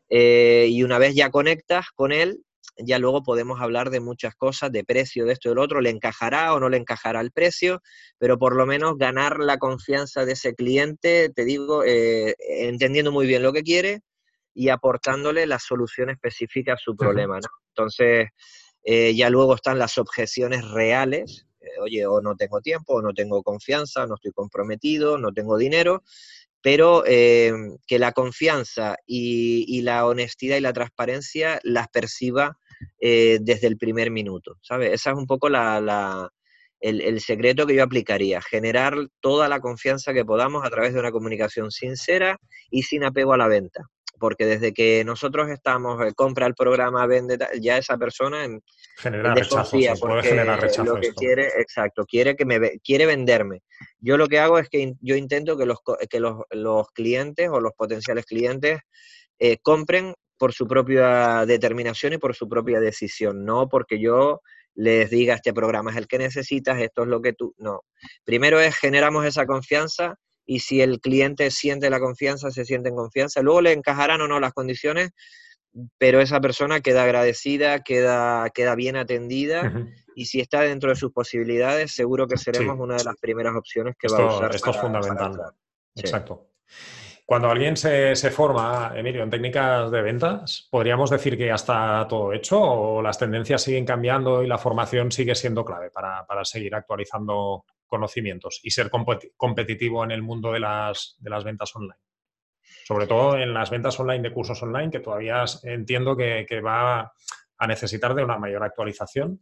Eh, 0.09 0.69
y 0.71 0.85
una 0.85 0.99
vez 0.99 1.15
ya 1.15 1.31
conectas 1.31 1.87
con 1.95 2.13
él, 2.13 2.41
ya 2.79 2.99
luego 2.99 3.23
podemos 3.23 3.61
hablar 3.61 3.91
de 3.91 4.01
muchas 4.01 4.35
cosas, 4.35 4.71
de 4.71 4.85
precio, 4.85 5.25
de 5.25 5.33
esto 5.33 5.49
y 5.49 5.51
del 5.51 5.59
otro, 5.59 5.81
le 5.81 5.91
encajará 5.91 6.55
o 6.55 6.61
no 6.61 6.69
le 6.69 6.77
encajará 6.77 7.21
el 7.21 7.33
precio, 7.33 7.83
pero 8.19 8.39
por 8.39 8.55
lo 8.55 8.67
menos 8.67 8.99
ganar 8.99 9.41
la 9.41 9.59
confianza 9.59 10.25
de 10.25 10.33
ese 10.33 10.55
cliente, 10.55 11.31
te 11.35 11.45
digo, 11.45 11.85
eh, 11.85 12.35
entendiendo 12.39 13.11
muy 13.13 13.27
bien 13.27 13.43
lo 13.43 13.53
que 13.53 13.63
quiere 13.63 14.03
y 14.55 14.69
aportándole 14.69 15.47
la 15.47 15.59
solución 15.59 16.11
específica 16.11 16.75
a 16.75 16.79
su 16.79 16.97
problema. 16.97 17.39
Entonces, 17.71 18.29
eh, 18.85 19.15
ya 19.15 19.31
luego 19.31 19.55
están 19.55 19.79
las 19.79 19.99
objeciones 19.99 20.69
reales, 20.71 21.46
oye, 21.81 22.07
o 22.07 22.21
no 22.21 22.37
tengo 22.37 22.61
tiempo, 22.61 22.95
o 22.95 23.03
no 23.03 23.13
tengo 23.13 23.43
confianza, 23.43 24.07
no 24.07 24.15
estoy 24.15 24.33
comprometido, 24.33 25.19
no 25.19 25.33
tengo 25.33 25.57
dinero, 25.57 26.03
pero 26.63 27.05
eh, 27.07 27.53
que 27.87 27.99
la 27.99 28.13
confianza 28.13 28.97
y, 29.07 29.83
la 29.83 30.07
honestidad 30.07 30.57
y 30.57 30.61
la 30.61 30.73
transparencia 30.73 31.61
las 31.63 31.89
perciba 31.89 32.59
eh, 33.01 33.39
desde 33.41 33.69
el 33.69 33.77
primer 33.77 34.11
minuto, 34.11 34.59
¿sabes? 34.63 34.93
Esa 34.93 35.11
es 35.11 35.17
un 35.17 35.27
poco 35.27 35.49
el, 35.49 37.21
secreto 37.21 37.67
que 37.67 37.77
yo 37.77 37.85
aplicaría, 37.85 38.41
generar 38.43 38.95
toda 39.21 39.49
la 39.49 39.61
confianza 39.61 40.13
que 40.13 40.25
podamos 40.25 40.65
a 40.65 40.71
través 40.71 40.93
de 40.93 41.01
una 41.01 41.13
comunicación 41.13 41.71
sincera 41.71 42.39
y 42.71 42.83
sin 42.83 43.05
apego 43.05 43.33
a 43.33 43.39
la 43.39 43.49
venta 43.49 43.89
porque 44.19 44.47
desde 44.47 44.73
que 44.73 45.05
nosotros 45.05 45.49
estamos, 45.51 46.05
eh, 46.05 46.13
compra 46.15 46.47
el 46.47 46.55
programa, 46.55 47.07
vende, 47.07 47.39
ya 47.61 47.79
esa 47.79 47.97
persona 47.97 48.45
en, 48.45 48.63
genera 48.97 49.35
rechazo, 49.35 49.77
generar 50.23 50.61
rechazo. 50.61 50.95
Lo 50.95 51.01
que 51.01 51.13
quiere, 51.13 51.49
exacto, 51.59 52.05
quiere 52.07 52.37
que 52.37 52.45
me 52.45 52.79
quiere 52.81 53.07
venderme. 53.07 53.63
Yo 53.99 54.17
lo 54.17 54.29
que 54.29 54.39
hago 54.39 54.59
es 54.59 54.69
que 54.69 54.95
yo 55.01 55.17
intento 55.17 55.57
que 55.57 55.67
los, 55.67 55.79
que 56.09 56.21
los, 56.21 56.37
los 56.51 56.91
clientes 56.91 57.49
o 57.51 57.61
los 57.61 57.73
potenciales 57.73 58.25
clientes 58.27 58.81
eh, 59.39 59.59
compren 59.59 60.15
por 60.39 60.53
su 60.53 60.67
propia 60.67 61.47
determinación 61.47 62.13
y 62.13 62.19
por 62.19 62.35
su 62.35 62.49
propia 62.49 62.81
decisión, 62.81 63.45
no 63.45 63.69
porque 63.69 63.99
yo 64.01 64.41
les 64.75 65.09
diga 65.09 65.35
este 65.35 65.55
programa 65.55 65.91
es 65.91 65.97
el 65.97 66.07
que 66.07 66.19
necesitas, 66.19 66.79
esto 66.81 67.03
es 67.03 67.09
lo 67.09 67.23
que 67.23 67.33
tú, 67.33 67.55
no. 67.57 67.83
Primero 68.25 68.61
es 68.61 68.77
generamos 68.77 69.25
esa 69.25 69.47
confianza 69.47 70.17
y 70.47 70.61
si 70.61 70.81
el 70.81 71.01
cliente 71.01 71.51
siente 71.51 71.91
la 71.91 72.01
confianza, 72.01 72.51
se 72.51 72.65
siente 72.65 72.89
en 72.89 72.97
confianza. 72.97 73.43
Luego 73.43 73.61
le 73.61 73.73
encajarán 73.73 74.21
o 74.21 74.29
no 74.29 74.39
las 74.41 74.53
condiciones, 74.53 75.11
pero 75.99 76.21
esa 76.21 76.41
persona 76.41 76.81
queda 76.81 77.03
agradecida, 77.03 77.81
queda, 77.81 78.49
queda 78.51 78.75
bien 78.75 78.97
atendida 78.97 79.73
y 80.15 80.27
si 80.27 80.41
está 80.41 80.63
dentro 80.63 80.89
de 80.89 80.97
sus 80.97 81.13
posibilidades, 81.13 81.93
seguro 81.93 82.27
que 82.27 82.39
seremos 82.39 82.79
una 82.79 82.97
de 82.97 83.05
las 83.05 83.17
primeras 83.17 83.55
opciones 83.57 83.95
que 83.99 84.09
va 84.09 84.19
a 84.19 84.37
usar. 84.37 84.55
Esto 84.55 84.71
es 84.71 84.77
fundamental. 84.77 85.53
Exacto. 85.95 86.49
Cuando 87.27 87.51
alguien 87.51 87.77
se, 87.77 88.15
forma, 88.31 88.93
Emilio, 88.95 89.25
en 89.25 89.31
técnicas 89.31 89.91
de 89.91 90.01
ventas, 90.01 90.69
¿podríamos 90.71 91.11
decir 91.11 91.37
que 91.37 91.47
ya 91.47 91.57
está 91.57 92.07
todo 92.09 92.33
hecho 92.33 92.61
o 92.61 93.03
las 93.03 93.19
tendencias 93.19 93.63
siguen 93.63 93.85
cambiando 93.85 94.45
y 94.45 94.47
la 94.47 94.59
formación 94.59 95.11
sigue 95.11 95.35
siendo 95.35 95.65
clave 95.65 95.91
para, 95.91 96.25
para 96.25 96.45
seguir 96.45 96.73
actualizando 96.77 97.65
conocimientos 97.87 98.61
y 98.63 98.71
ser 98.71 98.91
competitivo 99.37 100.05
en 100.05 100.11
el 100.11 100.23
mundo 100.23 100.53
de 100.53 100.61
las, 100.61 101.17
de 101.19 101.31
las 101.31 101.45
ventas 101.45 101.75
online. 101.75 101.99
Sobre 102.85 103.07
todo 103.07 103.37
en 103.37 103.53
las 103.53 103.71
ventas 103.71 103.99
online 103.99 104.23
de 104.23 104.33
cursos 104.33 104.63
online, 104.63 104.91
que 104.91 105.01
todavía 105.01 105.45
entiendo 105.65 106.17
que, 106.17 106.47
va 106.65 107.13
a 107.59 107.67
necesitar 107.67 108.15
de 108.15 108.25
una 108.25 108.39
mayor 108.39 108.63
actualización. 108.63 109.41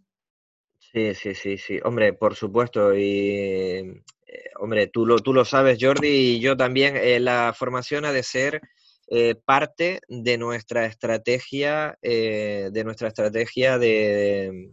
Sí, 0.78 1.14
sí, 1.14 1.34
sí, 1.34 1.58
sí. 1.58 1.80
Hombre, 1.84 2.12
por 2.12 2.34
supuesto. 2.34 2.94
Y, 2.94 4.02
eh, 4.26 4.50
hombre, 4.60 4.86
tú 4.86 5.04
lo, 5.04 5.18
tú 5.18 5.34
lo 5.34 5.44
sabes, 5.44 5.78
Jordi, 5.80 6.08
y 6.08 6.40
yo 6.40 6.56
también. 6.56 6.96
Eh, 6.96 7.20
la 7.20 7.54
formación 7.56 8.04
ha 8.04 8.12
de 8.12 8.22
ser 8.22 8.60
eh, 9.08 9.34
parte 9.34 10.00
de 10.08 10.38
nuestra 10.38 10.86
estrategia, 10.86 11.98
de 12.00 12.82
nuestra 12.84 13.08
estrategia 13.08 13.78
de, 13.78 14.72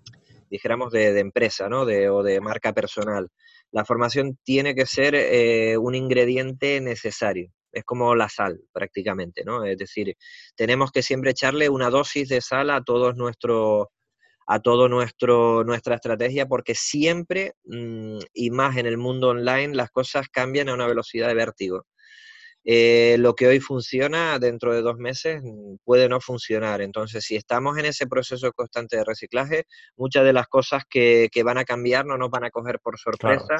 dijéramos, 0.49 0.91
de, 0.91 1.19
empresa, 1.19 1.67
¿no? 1.69 1.85
De, 1.85 2.09
o 2.09 2.23
de 2.23 2.39
marca 2.41 2.73
personal 2.73 3.29
la 3.71 3.85
formación 3.85 4.37
tiene 4.43 4.75
que 4.75 4.85
ser 4.85 5.15
eh, 5.15 5.77
un 5.77 5.95
ingrediente 5.95 6.81
necesario. 6.81 7.51
Es 7.71 7.85
como 7.85 8.15
la 8.15 8.27
sal, 8.27 8.59
prácticamente, 8.73 9.43
¿no? 9.45 9.63
Es 9.63 9.77
decir, 9.77 10.15
tenemos 10.55 10.91
que 10.91 11.01
siempre 11.01 11.31
echarle 11.31 11.69
una 11.69 11.89
dosis 11.89 12.27
de 12.27 12.41
sal 12.41 12.69
a 12.69 12.83
todos 12.83 13.15
nuestros 13.15 13.87
a 14.47 14.59
todo 14.59 14.89
nuestro 14.89 15.63
nuestra 15.63 15.95
estrategia 15.95 16.47
porque 16.47 16.75
siempre 16.75 17.53
mm, 17.63 18.17
y 18.33 18.49
más 18.49 18.75
en 18.75 18.87
el 18.87 18.97
mundo 18.97 19.29
online 19.29 19.75
las 19.75 19.91
cosas 19.91 20.27
cambian 20.29 20.67
a 20.67 20.73
una 20.73 20.87
velocidad 20.87 21.27
de 21.27 21.35
vértigo. 21.35 21.85
Eh, 22.63 23.15
lo 23.17 23.33
que 23.33 23.47
hoy 23.47 23.59
funciona 23.59 24.37
dentro 24.37 24.73
de 24.73 24.81
dos 24.81 24.97
meses 24.97 25.41
mm, 25.43 25.77
puede 25.83 26.07
no 26.07 26.19
funcionar. 26.21 26.81
Entonces, 26.81 27.23
si 27.23 27.35
estamos 27.35 27.77
en 27.77 27.85
ese 27.85 28.07
proceso 28.07 28.51
constante 28.53 28.97
de 28.97 29.03
reciclaje, 29.03 29.65
muchas 29.97 30.23
de 30.25 30.33
las 30.33 30.47
cosas 30.47 30.83
que, 30.89 31.29
van 31.43 31.57
a 31.57 31.65
cambiar 31.65 32.05
no 32.05 32.17
nos 32.17 32.29
van 32.29 32.43
a 32.43 32.51
coger 32.51 32.79
por 32.79 32.99
sorpresa. 32.99 33.55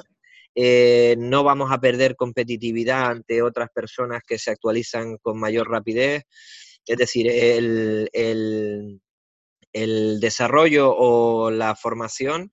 Eh, 0.54 1.16
no 1.18 1.44
vamos 1.44 1.72
a 1.72 1.80
perder 1.80 2.16
competitividad 2.16 3.10
ante 3.10 3.42
otras 3.42 3.70
personas 3.74 4.22
que 4.28 4.38
se 4.38 4.52
actualizan 4.52 5.18
con 5.18 5.40
mayor 5.40 5.70
rapidez. 5.70 6.24
Es 6.86 6.98
decir, 6.98 7.28
el, 7.30 8.10
el 9.74 10.20
desarrollo 10.20 10.94
o 10.96 11.52
la 11.52 11.76
formación, 11.76 12.52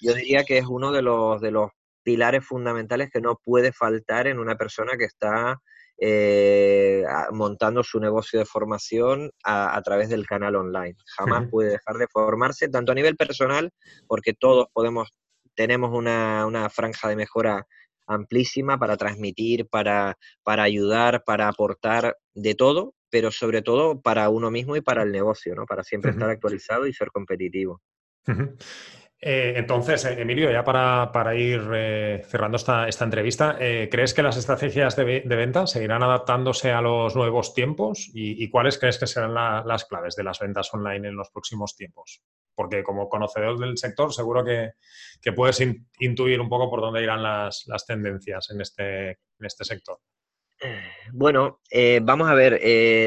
yo 0.00 0.14
diría 0.14 0.44
que 0.44 0.58
es 0.58 0.66
uno 0.66 0.92
de 0.92 1.02
los, 1.02 1.40
de 1.40 1.50
los 1.50 1.70
pilares 2.02 2.44
fundamentales 2.44 3.10
que 3.12 3.20
no 3.20 3.40
puede 3.42 3.72
faltar 3.72 4.26
en 4.26 4.38
una 4.38 4.56
persona 4.56 4.96
que 4.98 5.04
está 5.04 5.60
eh, 5.98 7.04
montando 7.32 7.84
su 7.84 8.00
negocio 8.00 8.38
de 8.38 8.44
formación 8.44 9.30
a, 9.44 9.80
través 9.82 10.08
del 10.08 10.26
canal 10.26 10.56
online. 10.56 10.96
Jamás 11.16 11.48
puede 11.50 11.70
dejar 11.70 11.96
de 11.96 12.08
formarse, 12.08 12.68
tanto 12.68 12.92
a 12.92 12.94
nivel 12.94 13.16
personal, 13.16 13.70
porque 14.06 14.34
todos 14.34 14.66
podemos, 14.72 15.10
tenemos 15.54 15.92
una, 15.92 16.68
franja 16.70 17.08
de 17.08 17.16
mejora 17.16 17.66
amplísima 18.06 18.78
para 18.78 18.96
transmitir, 18.96 19.66
para, 19.68 20.16
para 20.42 20.64
ayudar, 20.64 21.22
para 21.24 21.48
aportar 21.48 22.16
de 22.34 22.54
todo, 22.54 22.94
pero 23.08 23.30
sobre 23.30 23.62
todo 23.62 24.00
para 24.00 24.28
uno 24.28 24.50
mismo 24.50 24.76
y 24.76 24.80
para 24.80 25.04
el 25.04 25.12
negocio, 25.12 25.54
¿no? 25.54 25.64
Para 25.64 25.84
siempre 25.84 26.10
estar 26.10 26.28
actualizado 26.28 26.86
y 26.86 26.92
ser 26.92 27.10
competitivo. 27.12 27.80
Eh, 29.20 29.54
entonces, 29.56 30.04
eh, 30.04 30.20
Emilio, 30.20 30.50
ya 30.50 30.64
para, 30.64 31.34
ir 31.34 31.62
eh, 31.74 32.22
cerrando 32.26 32.56
esta, 32.56 32.86
entrevista, 32.86 33.56
¿crees 33.58 34.12
que 34.12 34.22
las 34.22 34.36
estrategias 34.36 34.96
de, 34.96 35.22
venta 35.24 35.66
seguirán 35.66 36.02
adaptándose 36.02 36.72
a 36.72 36.80
los 36.80 37.16
nuevos 37.16 37.54
tiempos? 37.54 38.10
¿Y, 38.12 38.48
cuáles 38.50 38.78
crees 38.78 38.98
que 38.98 39.06
serán 39.06 39.34
las 39.34 39.84
claves 39.86 40.14
de 40.16 40.24
las 40.24 40.38
ventas 40.38 40.72
online 40.74 41.08
en 41.08 41.16
los 41.16 41.30
próximos 41.30 41.74
tiempos? 41.74 42.22
Porque 42.54 42.82
como 42.82 43.08
conocedor 43.08 43.58
del 43.58 43.78
sector, 43.78 44.12
seguro 44.12 44.44
que, 44.44 44.72
puedes 45.32 45.62
intuir 45.98 46.40
un 46.40 46.48
poco 46.48 46.68
por 46.68 46.80
dónde 46.80 47.02
irán 47.02 47.22
las, 47.22 47.64
tendencias 47.86 48.50
en 48.50 48.60
este, 48.60 49.08
en 49.10 49.46
este 49.46 49.64
sector. 49.64 49.98
Bueno, 51.12 51.60
vamos 52.02 52.28
a 52.28 52.34
ver, 52.34 52.60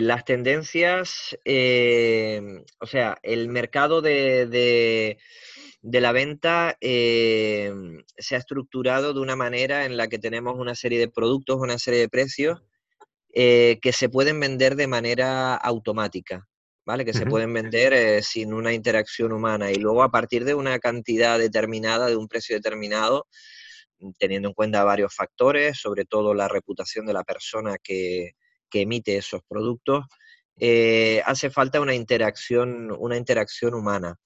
las 0.03 0.23
tendencias, 0.25 1.37
o 1.43 2.85
sea, 2.85 3.17
el 3.23 3.49
mercado 3.49 4.01
de 4.01 5.17
de 5.81 6.01
la 6.01 6.11
venta 6.11 6.77
eh, 6.81 7.71
se 8.17 8.35
ha 8.35 8.39
estructurado 8.39 9.13
de 9.13 9.21
una 9.21 9.37
manera 9.37 9.85
en 9.85 9.95
la 9.95 10.07
que 10.07 10.19
tenemos 10.19 10.55
una 10.57 10.75
serie 10.75 10.99
de 10.99 11.07
productos, 11.07 11.57
una 11.61 11.77
serie 11.77 12.01
de 12.01 12.09
precios 12.09 12.61
eh, 13.33 13.79
que 13.81 13.93
se 13.93 14.09
pueden 14.09 14.37
vender 14.39 14.75
de 14.75 14.87
manera 14.87 15.55
automática, 15.55 16.45
¿vale? 16.85 17.05
Que 17.05 17.13
se 17.13 17.25
pueden 17.25 17.53
vender 17.53 17.93
eh, 17.93 18.21
sin 18.21 18.53
una 18.53 18.73
interacción 18.73 19.31
humana 19.31 19.71
y 19.71 19.75
luego 19.75 20.03
a 20.03 20.11
partir 20.11 20.43
de 20.43 20.55
una 20.55 20.77
cantidad 20.79 21.39
determinada, 21.39 22.07
de 22.07 22.17
un 22.17 22.27
precio 22.27 22.55
determinado, 22.55 23.27
teniendo 24.17 24.49
en 24.49 24.53
cuenta 24.53 24.83
varios 24.83 25.13
factores, 25.13 25.79
sobre 25.79 26.05
todo 26.05 26.33
la 26.33 26.47
reputación 26.47 27.05
de 27.05 27.13
la 27.13 27.23
persona 27.23 27.77
que, 27.81 28.31
que 28.69 28.81
emite 28.81 29.17
esos 29.17 29.41
productos, 29.47 30.05
hace 31.25 31.49
falta 31.51 31.79
una 31.79 31.93
interacción, 31.93 32.91
una 32.97 33.17
interacción 33.17 33.75
humana. 33.75 34.17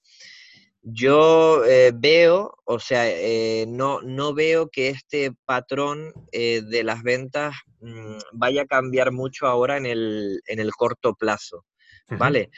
Yo 0.84 1.63
eh, 1.65 1.91
veo, 1.93 2.57
o 2.63 2.79
sea, 2.79 3.07
eh, 3.07 3.65
no, 3.67 4.01
no 4.01 4.34
veo 4.34 4.69
que 4.69 4.89
este 4.89 5.31
patrón 5.45 6.12
eh, 6.31 6.63
de 6.63 6.84
las 6.84 7.03
ventas 7.03 7.53
mm, 7.81 8.17
vaya 8.34 8.63
a 8.63 8.65
cambiar 8.65 9.12
mucho 9.12 9.45
ahora 9.45 9.77
en 9.77 9.86
el, 9.86 10.41
en 10.47 10.60
el 10.60 10.71
corto 10.71 11.13
plazo, 11.13 11.65
¿vale? 12.07 12.49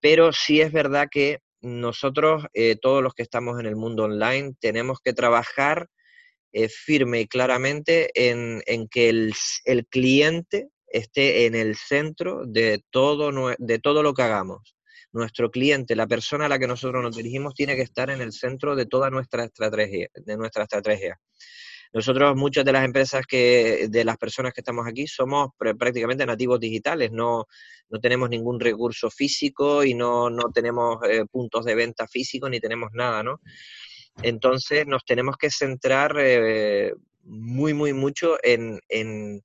Pero 0.00 0.32
sí 0.32 0.60
es 0.60 0.70
verdad 0.72 1.08
que 1.10 1.40
nosotros, 1.60 2.44
todos 2.80 3.02
los 3.02 3.14
que 3.14 3.22
estamos 3.22 3.60
en 3.60 3.66
el 3.66 3.76
mundo 3.76 4.04
online, 4.04 4.54
tenemos 4.58 4.98
que 5.00 5.12
trabajar 5.12 5.88
firme 6.68 7.20
y 7.20 7.26
claramente 7.26 8.10
en, 8.14 8.62
en 8.66 8.88
que 8.88 9.08
el, 9.08 9.34
el, 9.64 9.86
cliente 9.86 10.68
esté 10.86 11.46
en 11.46 11.54
el 11.54 11.76
centro 11.76 12.42
de 12.46 12.84
todo, 12.90 13.54
de 13.58 13.78
todo 13.78 14.02
lo 14.02 14.12
que 14.14 14.22
hagamos 14.22 14.76
nuestro 15.12 15.50
cliente, 15.50 15.94
la 15.94 16.06
persona 16.06 16.46
a 16.46 16.48
la 16.48 16.58
que 16.58 16.66
nosotros 16.66 17.02
nos 17.02 17.16
dirigimos, 17.16 17.54
tiene 17.54 17.76
que 17.76 17.82
estar 17.82 18.10
en 18.10 18.20
el 18.20 18.32
centro 18.32 18.74
de 18.74 18.86
toda 18.86 19.10
nuestra 19.10 19.44
estrategia. 19.44 20.08
De 20.14 20.36
nuestra 20.36 20.64
estrategia. 20.64 21.20
Nosotros, 21.92 22.34
muchas 22.36 22.64
de 22.64 22.72
las 22.72 22.86
empresas 22.86 23.26
que, 23.26 23.86
de 23.90 24.04
las 24.04 24.16
personas 24.16 24.54
que 24.54 24.62
estamos 24.62 24.86
aquí, 24.86 25.06
somos 25.06 25.50
prácticamente 25.58 26.24
nativos 26.24 26.58
digitales, 26.58 27.12
no, 27.12 27.44
no 27.90 28.00
tenemos 28.00 28.30
ningún 28.30 28.58
recurso 28.58 29.10
físico 29.10 29.84
y 29.84 29.92
no, 29.92 30.30
no 30.30 30.50
tenemos 30.54 30.98
eh, 31.06 31.26
puntos 31.30 31.66
de 31.66 31.74
venta 31.74 32.08
físicos 32.08 32.48
ni 32.48 32.60
tenemos 32.60 32.90
nada, 32.94 33.22
¿no? 33.22 33.40
Entonces 34.22 34.86
nos 34.86 35.04
tenemos 35.04 35.36
que 35.36 35.50
centrar 35.50 36.16
eh, 36.18 36.92
muy, 37.24 37.74
muy 37.74 37.92
mucho 37.92 38.36
en, 38.42 38.80
en, 38.88 39.42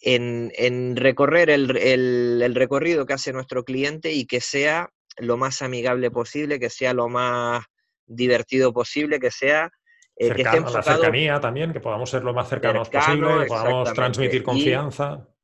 en, 0.00 0.96
recorrer 0.96 1.50
el, 1.50 2.54
recorrido 2.54 3.06
que 3.06 3.14
hace 3.14 3.32
nuestro 3.32 3.64
cliente 3.64 4.12
y 4.12 4.26
que 4.26 4.40
sea 4.40 4.88
lo 5.18 5.36
más 5.36 5.62
amigable 5.62 6.10
posible, 6.10 6.58
que 6.58 6.70
sea 6.70 6.92
lo 6.92 7.08
más 7.08 7.64
divertido 8.06 8.72
posible, 8.72 9.18
que 9.18 9.30
sea... 9.30 9.70
Eh, 10.18 10.32
que 10.32 10.42
esté 10.42 10.56
enfocado... 10.56 10.76
La 10.76 10.96
cercanía 10.96 11.40
también, 11.40 11.72
que 11.72 11.80
podamos 11.80 12.08
ser 12.08 12.22
lo 12.22 12.32
más 12.32 12.48
cercanos 12.48 12.88
posible, 12.88 13.40
que 13.40 13.46
podamos 13.46 13.92
transmitir 13.92 14.42
confianza. 14.42 15.26
Y, 15.28 15.35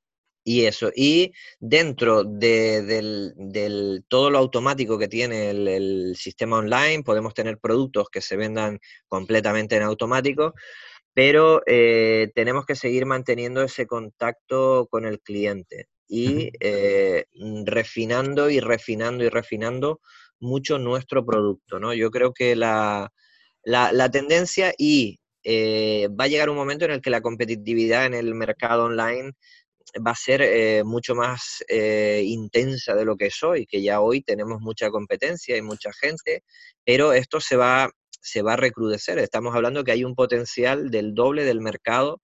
eso, 0.45 0.91
y 0.95 1.33
dentro 1.61 2.25
de 2.25 2.83
del, 2.83 4.05
todo 4.09 4.31
lo 4.31 4.39
automático 4.39 4.99
que 4.99 5.09
tiene 5.09 5.51
el, 5.51 5.69
el 5.69 6.17
sistema 6.17 6.59
online, 6.59 7.05
podemos 7.05 7.35
tener 7.35 7.59
productos 7.59 8.09
que 8.11 8.21
se 8.21 8.37
vendan 8.37 8.81
completamente 9.09 9.77
en 9.77 9.83
automático, 9.83 10.55
pero 11.15 11.63
eh, 11.67 12.31
tenemos 12.35 12.65
que 12.67 12.75
seguir 12.75 13.07
manteniendo 13.07 13.63
ese 13.63 13.87
contacto 13.87 14.87
con 14.91 15.05
el 15.05 15.21
cliente 15.21 15.89
y 16.09 16.51
eh, 16.61 17.27
refinando 17.65 18.51
y 18.51 18.61
refinando 18.61 19.25
y 19.25 19.29
refinando 19.29 20.01
mucho 20.41 20.79
nuestro 20.79 21.25
producto, 21.25 21.79
¿no? 21.79 21.95
Yo 21.95 22.11
creo 22.11 22.33
que 22.33 22.57
la, 22.57 23.11
tendencia 24.11 24.75
y 24.77 25.21
eh, 25.45 26.09
va 26.09 26.25
a 26.25 26.29
llegar 26.29 26.51
un 26.51 26.57
momento 26.57 26.85
en 26.85 26.93
el 26.93 27.01
que 27.01 27.11
la 27.11 27.21
competitividad 27.21 28.07
en 28.07 28.15
el 28.15 28.35
mercado 28.35 28.85
online 28.85 29.33
va 29.99 30.13
a 30.13 30.17
ser 30.17 30.85
mucho 30.85 31.15
más 31.15 31.65
intensa 31.69 32.95
de 32.95 33.05
lo 33.05 33.17
que 33.17 33.27
es 33.27 33.43
hoy, 33.43 33.67
que 33.67 33.83
ya 33.83 34.01
hoy 34.01 34.23
tenemos 34.23 34.61
mucha 34.61 34.91
competencia 34.91 35.57
y 35.57 35.63
mucha 35.63 35.93
gente, 35.93 36.45
pero 36.85 37.13
esto 37.13 37.41
se 37.41 37.57
va 37.57 37.91
se 38.23 38.43
va 38.43 38.55
a 38.55 38.57
recrudecer. 38.57 39.19
Estamos 39.19 39.55
hablando 39.55 39.85
que 39.85 39.93
hay 39.93 40.05
un 40.05 40.15
potencial 40.15 40.91
del 40.91 41.15
doble 41.15 41.45
del 41.45 41.61
mercado 41.61 42.23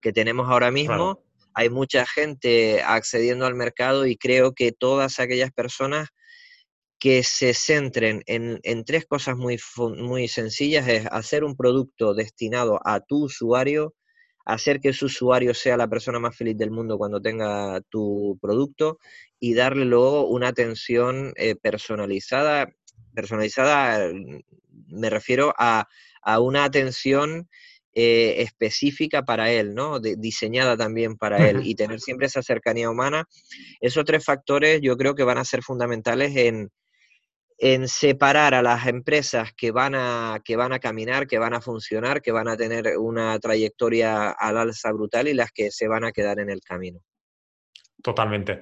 que 0.00 0.12
tenemos 0.12 0.48
ahora 0.50 0.70
mismo. 0.70 1.22
Hay 1.54 1.70
mucha 1.70 2.04
gente 2.04 2.82
accediendo 2.82 3.46
al 3.46 3.54
mercado 3.54 4.06
y 4.06 4.16
creo 4.16 4.52
que 4.52 4.72
todas 4.72 5.18
aquellas 5.20 5.52
personas 5.52 6.08
que 6.98 7.22
se 7.22 7.54
centren 7.54 8.22
en, 8.26 8.84
tres 8.84 9.06
cosas 9.06 9.36
muy, 9.36 9.58
muy 9.96 10.28
sencillas 10.28 10.88
es 10.88 11.06
hacer 11.10 11.44
un 11.44 11.56
producto 11.56 12.14
destinado 12.14 12.80
a 12.84 13.00
tu 13.00 13.24
usuario, 13.24 13.94
hacer 14.46 14.80
que 14.80 14.92
su 14.92 15.06
usuario 15.06 15.52
sea 15.52 15.76
la 15.76 15.88
persona 15.88 16.18
más 16.20 16.36
feliz 16.36 16.56
del 16.56 16.70
mundo 16.70 16.96
cuando 16.96 17.20
tenga 17.20 17.80
tu 17.90 18.38
producto 18.40 18.98
y 19.40 19.54
darle 19.54 19.84
luego 19.84 20.28
una 20.28 20.48
atención 20.48 21.32
eh, 21.36 21.56
personalizada. 21.56 22.72
Personalizada 23.12 24.12
me 24.88 25.10
refiero 25.10 25.52
a, 25.58 25.88
una 26.40 26.64
atención 26.64 27.48
eh, 27.92 28.36
específica 28.38 29.22
para 29.24 29.50
él, 29.50 29.74
¿no? 29.74 30.00
diseñada 30.00 30.76
también 30.76 31.16
para 31.16 31.48
él 31.48 31.60
y 31.64 31.74
tener 31.74 32.00
siempre 32.00 32.26
esa 32.26 32.42
cercanía 32.42 32.90
humana. 32.90 33.28
Esos 33.80 34.04
tres 34.04 34.24
factores 34.24 34.80
yo 34.80 34.96
creo 34.96 35.14
que 35.14 35.24
van 35.24 35.38
a 35.38 35.44
ser 35.44 35.62
fundamentales 35.62 36.36
en, 36.36 36.70
separar 37.86 38.54
a 38.54 38.62
las 38.62 38.86
empresas 38.86 39.52
que 39.56 39.70
van, 39.70 39.94
a, 39.94 40.40
que 40.44 40.56
van 40.56 40.72
a 40.72 40.78
caminar, 40.78 41.26
que 41.26 41.38
van 41.38 41.54
a 41.54 41.60
funcionar, 41.60 42.20
que 42.20 42.32
van 42.32 42.48
a 42.48 42.56
tener 42.56 42.98
una 42.98 43.38
trayectoria 43.38 44.30
al 44.30 44.58
alza 44.58 44.92
brutal 44.92 45.28
y 45.28 45.34
las 45.34 45.52
que 45.52 45.70
se 45.70 45.88
van 45.88 46.04
a 46.04 46.12
quedar 46.12 46.38
en 46.38 46.50
el 46.50 46.60
camino. 46.60 47.00
Totalmente. 48.02 48.60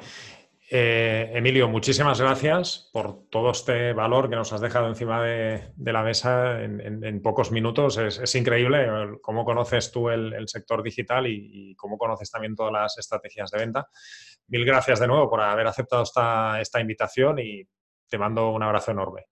Eh, 0.71 1.31
Emilio, 1.35 1.69
muchísimas 1.69 2.21
gracias 2.21 2.89
por 2.93 3.29
todo 3.29 3.51
este 3.51 3.93
valor 3.93 4.31
que 4.31 4.37
nos 4.37 4.53
has 4.53 4.63
dejado 4.63 4.89
encima 4.89 5.23
de, 5.23 5.73
la 5.77 6.03
mesa 6.03 6.63
en, 6.63 7.21
pocos 7.21 7.53
minutos. 7.53 7.99
Es, 7.99 8.35
increíble 8.35 8.89
cómo 9.21 9.45
conoces 9.45 9.93
tú 9.93 10.09
el, 10.09 10.49
sector 10.49 10.83
digital 10.83 11.27
y, 11.27 11.75
cómo 11.77 11.99
conoces 11.99 12.31
también 12.31 12.55
todas 12.55 12.73
las 12.73 12.97
estrategias 12.99 13.51
de 13.51 13.59
venta. 13.59 13.89
Mil 14.49 14.65
gracias 14.65 15.01
de 15.01 15.07
nuevo 15.07 15.29
por 15.29 15.43
haber 15.43 15.67
aceptado 15.67 16.03
esta 16.03 16.81
invitación 16.81 17.39
y 17.41 17.69
te 18.09 18.19
mando 18.19 18.51
un 18.51 18.63
abrazo 18.63 18.91
enorme. 18.91 19.27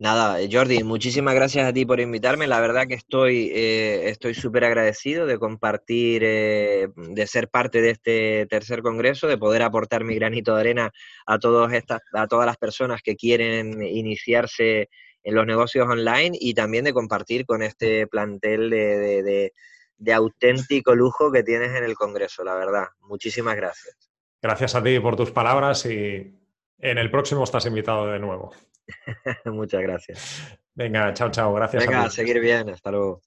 Nada, 0.00 0.38
Jordi, 0.50 0.82
muchísimas 0.82 1.34
gracias 1.34 1.66
a 1.66 1.74
ti 1.74 1.84
por 1.84 2.00
invitarme. 2.00 2.46
La 2.46 2.58
verdad 2.58 2.86
que 2.88 2.94
estoy 2.94 3.50
eh, 3.54 4.08
estoy 4.08 4.32
súper 4.32 4.64
agradecido 4.64 5.26
de 5.26 5.38
compartir, 5.38 6.22
eh, 6.24 6.88
de 6.96 7.26
ser 7.26 7.50
parte 7.50 7.82
de 7.82 7.90
este 7.90 8.46
tercer 8.46 8.80
congreso, 8.80 9.28
de 9.28 9.36
poder 9.36 9.60
aportar 9.60 10.04
mi 10.04 10.14
granito 10.14 10.54
de 10.54 10.60
arena 10.62 10.90
a 11.26 11.38
todas 11.38 11.74
estas, 11.74 12.00
a 12.14 12.26
todas 12.26 12.46
las 12.46 12.56
personas 12.56 13.02
que 13.02 13.14
quieren 13.14 13.82
iniciarse 13.82 14.88
en 15.22 15.34
los 15.34 15.44
negocios 15.46 15.86
online 15.86 16.34
y 16.40 16.54
también 16.54 16.84
de 16.84 16.94
compartir 16.94 17.44
con 17.44 17.62
este 17.62 18.06
plantel 18.06 18.70
de, 18.70 19.52
de 19.98 20.12
auténtico 20.14 20.94
lujo 20.94 21.30
que 21.30 21.42
tienes 21.42 21.76
en 21.76 21.84
el 21.84 21.94
congreso. 21.94 22.42
La 22.42 22.54
verdad, 22.54 22.86
muchísimas 23.00 23.54
gracias. 23.54 23.98
Gracias 24.40 24.74
a 24.74 24.82
ti 24.82 24.98
por 24.98 25.14
tus 25.14 25.30
palabras 25.30 25.84
y 25.84 26.39
en 26.80 26.98
el 26.98 27.10
próximo 27.10 27.44
estás 27.44 27.66
invitado 27.66 28.06
de 28.08 28.18
nuevo. 28.18 28.52
Muchas 29.46 29.82
gracias. 29.82 30.58
Venga, 30.74 31.12
chao, 31.14 31.30
chao. 31.30 31.52
Gracias. 31.54 31.86
Venga, 31.86 32.04
a, 32.04 32.10
seguir 32.10 32.40
bien. 32.40 32.70
Hasta 32.70 32.90
luego. 32.90 33.22